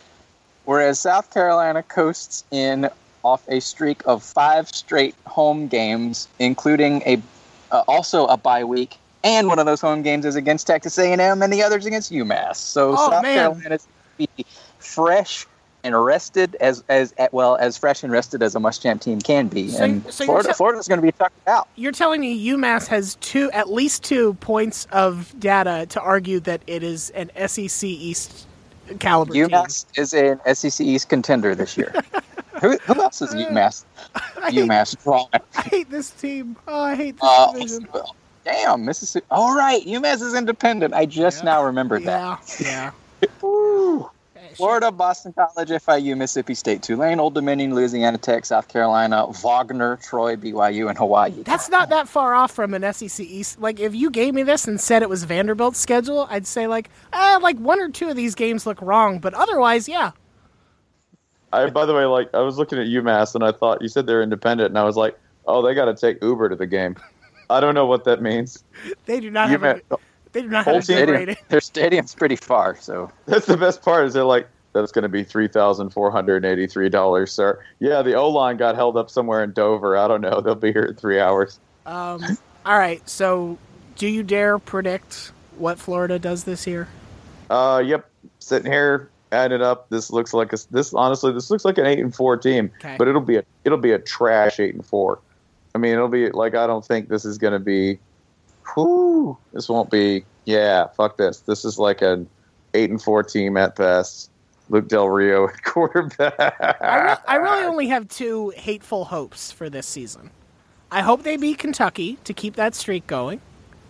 Whereas 0.65 0.99
South 0.99 1.33
Carolina 1.33 1.81
coasts 1.81 2.43
in 2.51 2.87
off 3.23 3.41
a 3.47 3.59
streak 3.59 4.03
of 4.05 4.21
five 4.21 4.69
straight 4.69 5.15
home 5.25 5.67
games, 5.67 6.27
including 6.37 7.01
a 7.07 7.19
uh, 7.71 7.83
also 7.87 8.27
a 8.27 8.37
bye 8.37 8.63
week, 8.63 8.99
and 9.23 9.47
one 9.47 9.57
of 9.57 9.65
those 9.65 9.81
home 9.81 10.03
games 10.03 10.23
is 10.23 10.35
against 10.35 10.67
Texas 10.67 10.99
A&M, 10.99 11.41
and 11.41 11.51
the 11.51 11.63
others 11.63 11.87
against 11.87 12.11
UMass. 12.11 12.57
So 12.57 12.91
Oh, 12.91 13.09
South 13.09 13.23
man. 13.23 13.51
Carolina's 13.51 13.87
be 14.17 14.29
fresh 14.77 15.47
and 15.85 16.03
rested 16.03 16.55
as 16.59 16.83
as 16.89 17.13
well 17.31 17.55
as 17.57 17.77
fresh 17.77 18.03
and 18.03 18.11
rested 18.11 18.43
as 18.43 18.55
a 18.55 18.59
Muschamp 18.59 18.99
team 18.99 19.21
can 19.21 19.47
be, 19.47 19.69
So- 19.69 19.83
and 19.83 20.11
so 20.11 20.25
Florida 20.25 20.49
te- 20.49 20.53
Florida's 20.55 20.87
going 20.89 20.99
to 20.99 21.05
be 21.05 21.11
tucked 21.13 21.47
out. 21.47 21.67
You're 21.75 21.91
telling 21.93 22.19
me 22.19 22.47
UMass 22.49 22.87
has 22.87 23.15
two, 23.21 23.49
at 23.51 23.69
least 23.71 24.03
two 24.03 24.33
points 24.35 24.87
of 24.91 25.33
data 25.39 25.85
to 25.89 26.01
argue 26.01 26.39
that 26.41 26.61
it 26.67 26.83
is 26.83 27.11
an 27.11 27.29
SEC 27.47 27.87
East 27.87 28.47
caliber 28.99 29.31
team. 29.33 29.47
UMass 29.47 29.85
is 29.97 30.13
an 30.13 30.39
SEC 30.53 30.85
East 30.85 31.07
contender 31.07 31.55
this 31.55 31.77
year. 31.77 31.93
who, 32.61 32.77
who 32.79 33.01
else 33.01 33.21
is 33.21 33.33
UMass? 33.33 33.85
I 34.41 34.49
hate, 34.51 34.65
UMass 34.65 35.01
drawing. 35.03 35.27
I 35.55 35.61
hate 35.61 35.89
this 35.89 36.09
team. 36.11 36.55
Oh, 36.67 36.81
I 36.81 36.95
hate 36.95 37.15
this 37.15 37.23
Uh, 37.23 37.51
division. 37.53 37.87
damn, 38.43 38.85
Mississippi. 38.85 39.25
All 39.31 39.55
right, 39.55 39.85
UMass 39.85 40.21
is 40.21 40.33
independent. 40.33 40.93
I 40.93 41.05
just 41.05 41.39
Yeah. 41.39 41.45
now 41.45 41.63
remembered 41.63 42.03
that. 42.05 42.57
Yeah, 42.59 42.65
yeah. 42.67 42.91
Woo. 44.55 44.65
Shit. 44.65 44.65
Florida, 44.65 44.91
Boston 44.91 45.33
College, 45.33 45.69
FIU, 45.69 46.17
Mississippi 46.17 46.55
State, 46.55 46.81
Tulane, 46.81 47.19
Old 47.19 47.33
Dominion, 47.33 47.75
Louisiana 47.75 48.17
Tech, 48.17 48.45
South 48.45 48.67
Carolina, 48.67 49.27
Wagner, 49.43 49.97
Troy, 49.97 50.35
BYU, 50.35 50.89
and 50.89 50.97
Hawaii. 50.97 51.43
That's 51.43 51.69
not 51.69 51.89
that 51.89 52.07
far 52.07 52.33
off 52.33 52.51
from 52.51 52.73
an 52.73 52.93
SEC 52.93 53.25
East. 53.25 53.59
Like, 53.59 53.79
if 53.79 53.93
you 53.93 54.09
gave 54.09 54.33
me 54.33 54.43
this 54.43 54.67
and 54.67 54.79
said 54.79 55.01
it 55.01 55.09
was 55.09 55.23
Vanderbilt's 55.23 55.79
schedule, 55.79 56.27
I'd 56.29 56.47
say 56.47 56.67
like, 56.67 56.89
eh, 57.13 57.39
like 57.41 57.57
one 57.57 57.79
or 57.79 57.89
two 57.89 58.09
of 58.09 58.15
these 58.15 58.35
games 58.35 58.65
look 58.65 58.81
wrong, 58.81 59.19
but 59.19 59.33
otherwise, 59.33 59.87
yeah. 59.89 60.11
I 61.51 61.69
by 61.69 61.85
the 61.85 61.93
way, 61.93 62.05
like 62.05 62.33
I 62.33 62.41
was 62.41 62.57
looking 62.57 62.79
at 62.79 62.87
UMass 62.87 63.35
and 63.35 63.43
I 63.43 63.51
thought 63.51 63.81
you 63.81 63.87
said 63.87 64.07
they're 64.07 64.21
independent, 64.21 64.69
and 64.69 64.77
I 64.77 64.83
was 64.83 64.97
like, 64.97 65.17
oh, 65.47 65.61
they 65.61 65.73
got 65.73 65.85
to 65.85 65.95
take 65.95 66.21
Uber 66.23 66.49
to 66.49 66.55
the 66.55 66.67
game. 66.67 66.95
I 67.49 67.59
don't 67.59 67.75
know 67.75 67.85
what 67.85 68.03
that 68.05 68.21
means. 68.21 68.63
They 69.05 69.19
do 69.19 69.29
not 69.29 69.49
have 69.49 69.63
a, 69.63 69.75
UMass, 69.75 69.99
they 70.35 70.41
do 70.43 70.49
not 70.49 70.65
Whole 70.65 70.75
have 70.75 70.83
a 70.83 70.85
good 70.85 70.93
stadium, 70.93 71.17
rating. 71.17 71.35
their 71.49 71.61
stadium's 71.61 72.13
pretty 72.13 72.35
far, 72.35 72.75
so 72.79 73.09
that's 73.25 73.47
the 73.47 73.57
best 73.57 73.81
part. 73.81 74.05
Is 74.05 74.13
they're 74.13 74.23
like, 74.23 74.47
That's 74.73 74.91
going 74.91 75.03
to 75.03 75.09
be 75.09 75.23
three 75.23 75.47
thousand 75.47 75.89
four 75.91 76.11
hundred 76.11 76.43
eighty-three 76.45 76.89
dollars, 76.89 77.31
sir. 77.31 77.59
Yeah, 77.79 78.01
the 78.01 78.13
O 78.15 78.29
line 78.29 78.57
got 78.57 78.75
held 78.75 78.97
up 78.97 79.09
somewhere 79.09 79.43
in 79.43 79.53
Dover. 79.53 79.97
I 79.97 80.07
don't 80.07 80.21
know. 80.21 80.41
They'll 80.41 80.53
be 80.55 80.71
here 80.73 80.83
in 80.83 80.95
three 80.95 81.19
hours. 81.19 81.59
Um, 81.85 82.21
all 82.65 82.77
right. 82.77 83.07
So, 83.09 83.57
do 83.95 84.07
you 84.07 84.21
dare 84.21 84.59
predict 84.59 85.31
what 85.57 85.79
Florida 85.79 86.19
does 86.19 86.43
this 86.43 86.67
year? 86.67 86.87
Uh, 87.49 87.81
yep. 87.85 88.09
Sitting 88.39 88.71
here, 88.71 89.09
adding 89.31 89.61
up, 89.61 89.87
this 89.89 90.11
looks 90.11 90.33
like 90.33 90.51
a, 90.51 90.57
this. 90.71 90.93
Honestly, 90.93 91.31
this 91.31 91.49
looks 91.49 91.63
like 91.63 91.77
an 91.77 91.85
eight 91.85 91.99
and 91.99 92.13
four 92.13 92.35
team, 92.37 92.69
Okay. 92.79 92.95
but 92.99 93.07
it'll 93.07 93.21
be 93.21 93.37
a 93.37 93.43
it'll 93.63 93.77
be 93.77 93.91
a 93.91 93.99
trash 93.99 94.59
eight 94.59 94.75
and 94.75 94.85
four. 94.85 95.19
I 95.73 95.77
mean, 95.77 95.93
it'll 95.93 96.07
be 96.09 96.29
like 96.31 96.55
I 96.55 96.67
don't 96.67 96.85
think 96.85 97.07
this 97.09 97.23
is 97.23 97.37
going 97.37 97.53
to 97.53 97.59
be. 97.59 97.99
Whoo! 98.75 99.37
This 99.53 99.69
won't 99.69 99.89
be. 99.89 100.25
Yeah, 100.45 100.87
fuck 100.87 101.17
this. 101.17 101.39
This 101.39 101.65
is 101.65 101.79
like 101.79 102.01
an 102.01 102.27
eight 102.73 102.89
and 102.89 103.01
four 103.01 103.23
team 103.23 103.57
at 103.57 103.75
best. 103.75 104.29
Luke 104.69 104.87
Del 104.87 105.09
Rio 105.09 105.47
at 105.47 105.61
quarterback. 105.63 106.39
I, 106.81 107.03
re- 107.03 107.17
I 107.27 107.35
really 107.35 107.63
only 107.65 107.87
have 107.87 108.07
two 108.07 108.51
hateful 108.57 109.05
hopes 109.05 109.51
for 109.51 109.69
this 109.69 109.85
season. 109.85 110.31
I 110.91 111.01
hope 111.01 111.23
they 111.23 111.37
beat 111.37 111.57
Kentucky 111.57 112.17
to 112.23 112.33
keep 112.33 112.55
that 112.55 112.75
streak 112.75 113.05
going, 113.07 113.41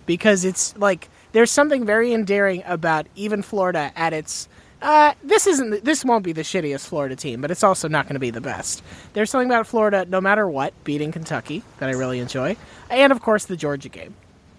because 0.05 0.45
it's 0.45 0.75
like 0.77 1.09
there's 1.31 1.51
something 1.51 1.85
very 1.85 2.13
endearing 2.13 2.63
about 2.65 3.07
even 3.15 3.41
Florida 3.41 3.91
at 3.95 4.13
its. 4.13 4.47
Uh, 4.81 5.13
this 5.23 5.47
isn't. 5.47 5.83
This 5.83 6.03
won't 6.05 6.23
be 6.23 6.33
the 6.33 6.41
shittiest 6.41 6.88
Florida 6.88 7.15
team, 7.15 7.41
but 7.41 7.51
it's 7.51 7.63
also 7.63 7.88
not 7.88 8.05
going 8.05 8.15
to 8.15 8.19
be 8.19 8.29
the 8.29 8.41
best. 8.41 8.83
There's 9.13 9.29
something 9.29 9.49
about 9.49 9.67
Florida, 9.67 10.05
no 10.05 10.19
matter 10.21 10.47
what, 10.47 10.73
beating 10.83 11.11
Kentucky 11.11 11.63
that 11.79 11.89
I 11.89 11.93
really 11.93 12.19
enjoy, 12.19 12.55
and 12.89 13.11
of 13.11 13.21
course 13.21 13.45
the 13.45 13.57
Georgia 13.57 13.89
game. 13.89 14.15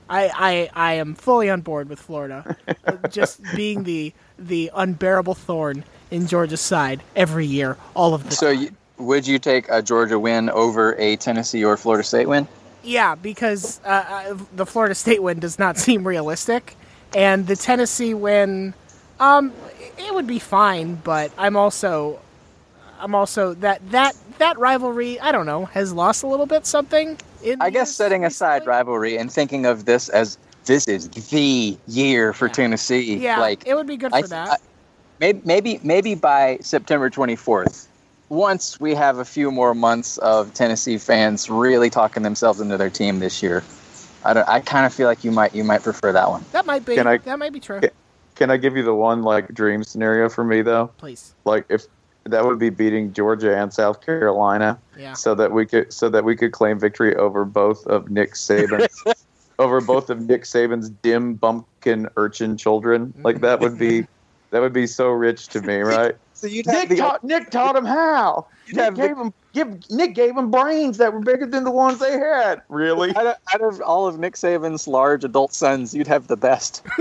I, 0.09 0.31
I, 0.35 0.71
I 0.75 0.93
am 0.95 1.15
fully 1.15 1.51
on 1.51 1.61
board 1.63 1.89
with 1.89 2.01
Florida, 2.01 2.57
just 3.11 3.41
being 3.55 3.85
the 3.85 4.13
the 4.39 4.71
unbearable 4.75 5.35
thorn 5.35 5.85
in 6.11 6.27
Georgia's 6.27 6.61
side 6.61 7.03
every 7.15 7.47
year, 7.47 7.77
all 7.95 8.15
of 8.15 8.29
the 8.29 8.35
So, 8.35 8.51
you, 8.51 8.71
would 8.99 9.27
you 9.27 9.39
take 9.39 9.69
a 9.69 9.83
Georgia 9.83 10.19
win 10.19 10.51
over 10.51 10.95
a 10.99 11.17
Tennessee 11.17 11.65
or 11.65 11.77
Florida 11.77 12.05
State 12.05 12.29
win? 12.29 12.47
Yeah, 12.83 13.17
because 13.17 13.81
uh, 13.85 13.89
uh, 14.09 14.37
the 14.55 14.67
Florida 14.67 14.95
State 14.95 15.23
win 15.23 15.41
does 15.41 15.59
not 15.59 15.77
seem 15.79 16.07
realistic, 16.07 16.77
and 17.15 17.47
the 17.47 17.57
Tennessee 17.57 18.15
win, 18.15 18.75
um, 19.19 19.53
it 19.99 20.15
would 20.15 20.27
be 20.27 20.39
fine. 20.39 20.95
But 20.97 21.33
I'm 21.37 21.57
also, 21.57 22.21
I'm 22.99 23.15
also 23.15 23.55
that 23.55 23.89
that 23.91 24.15
that 24.39 24.59
rivalry. 24.59 25.19
I 25.21 25.33
don't 25.33 25.47
know 25.47 25.67
has 25.67 25.93
lost 25.93 26.23
a 26.23 26.27
little 26.27 26.47
bit 26.47 26.67
something. 26.67 27.19
In 27.43 27.61
I 27.63 27.71
guess 27.71 27.89
years 27.89 27.97
setting 27.97 28.25
aside 28.25 28.55
recently. 28.61 28.69
rivalry 28.71 29.17
and 29.19 29.33
thinking 29.33 29.67
of 29.67 29.85
this 29.85 30.09
as 30.09 30.39
this 30.65 30.89
is 30.89 31.09
the 31.09 31.79
year 31.87 32.33
for 32.33 32.47
Yeah. 32.49 32.53
Tennessee. 32.53 33.17
Yeah, 33.19 33.41
like 33.41 33.67
it 33.67 33.75
would 33.75 33.87
be 33.87 33.97
good 33.97 34.11
for 34.13 34.19
th- 34.19 34.31
that. 34.31 34.49
I- 34.51 34.57
maybe 35.21 35.41
maybe 35.45 35.81
maybe 35.83 36.15
by 36.15 36.59
September 36.61 37.09
24th, 37.11 37.87
once 38.29 38.79
we 38.81 38.95
have 38.95 39.19
a 39.19 39.25
few 39.25 39.51
more 39.51 39.75
months 39.75 40.19
of 40.19 40.53
Tennessee 40.55 40.99
fans 40.99 41.49
really 41.49 41.91
talking 41.91 42.23
themselves 42.23 42.61
into 42.61 42.77
their 42.77 42.91
team 42.91 43.21
this 43.21 43.43
year, 43.43 43.63
I 44.25 44.35
don't, 44.35 44.49
I 44.49 44.61
kind 44.61 44.85
of 44.87 44.93
feel 44.93 45.07
like 45.07 45.23
you 45.25 45.31
might 45.31 45.55
you 45.55 45.63
might 45.65 45.83
prefer 45.83 46.13
that 46.13 46.29
one. 46.29 46.45
that 46.53 46.67
might 46.67 46.85
be. 46.85 46.97
Can 46.97 47.07
I- 47.07 47.19
that 47.19 47.39
might 47.39 47.53
be 47.53 47.61
true. 47.61 47.81
Can- 47.81 47.91
Can 48.35 48.51
I 48.51 48.59
give 48.59 48.77
you 48.77 48.83
the 48.83 48.95
one 48.95 49.23
like 49.23 49.49
dream 49.55 49.83
scenario 49.85 50.29
for 50.29 50.45
me 50.45 50.61
though? 50.63 50.89
Please. 50.99 51.35
Like 51.47 51.65
if 51.71 51.85
that 52.27 52.45
would 52.45 52.59
be 52.59 52.71
beating 52.71 53.13
Georgia 53.13 53.57
and 53.57 53.73
South 53.73 54.05
Carolina, 54.05 54.79
Yeah. 54.99 55.13
so 55.15 55.35
that 55.35 55.53
we 55.53 55.67
could 55.67 55.93
so 55.93 56.09
that 56.09 56.25
we 56.25 56.37
could 56.37 56.53
claim 56.53 56.79
victory 56.79 57.15
over 57.17 57.45
both 57.45 57.87
of 57.87 58.11
Nick 58.11 58.35
Saban's 58.35 59.03
over 59.59 59.81
both 59.81 60.11
of 60.11 60.21
Nick 60.21 60.43
Saban's 60.45 60.91
dim 60.91 61.35
bumpkin 61.35 62.09
urchin 62.17 62.57
children. 62.57 63.15
Like 63.23 63.41
that 63.41 63.61
would 63.61 63.79
be 63.79 64.07
that 64.51 64.61
would 64.61 64.73
be 64.73 64.87
so 64.87 65.09
rich 65.09 65.49
to 65.49 65.61
me, 65.63 65.77
right? 65.81 66.15
So 66.35 66.47
you'd 66.47 66.67
Nick 66.67 66.97
taught 66.97 67.25
Nick 67.25 67.51
taught 67.51 67.77
him 67.77 67.85
how. 67.87 68.47
Nick 68.69 68.77
have 68.77 68.97
the- 68.97 69.07
gave 69.09 69.17
him 69.17 69.33
give 69.55 69.91
Nick 69.91 70.15
gave 70.15 70.37
him 70.37 70.51
brains 70.51 70.99
that 70.99 71.13
were 71.13 71.21
bigger 71.21 71.47
than 71.47 71.65
the 71.65 71.71
ones 71.71 71.99
they 71.99 72.13
had. 72.19 72.61
Really? 72.69 73.15
out 73.17 73.27
of, 73.27 73.37
out 73.55 73.63
of 73.63 73.81
all 73.81 74.07
of 74.07 74.19
Nick 74.19 74.35
Saban's 74.35 74.87
large 74.87 75.25
adult 75.25 75.55
sons, 75.55 75.95
you'd 75.95 76.07
have 76.07 76.27
the 76.27 76.37
best. 76.37 76.83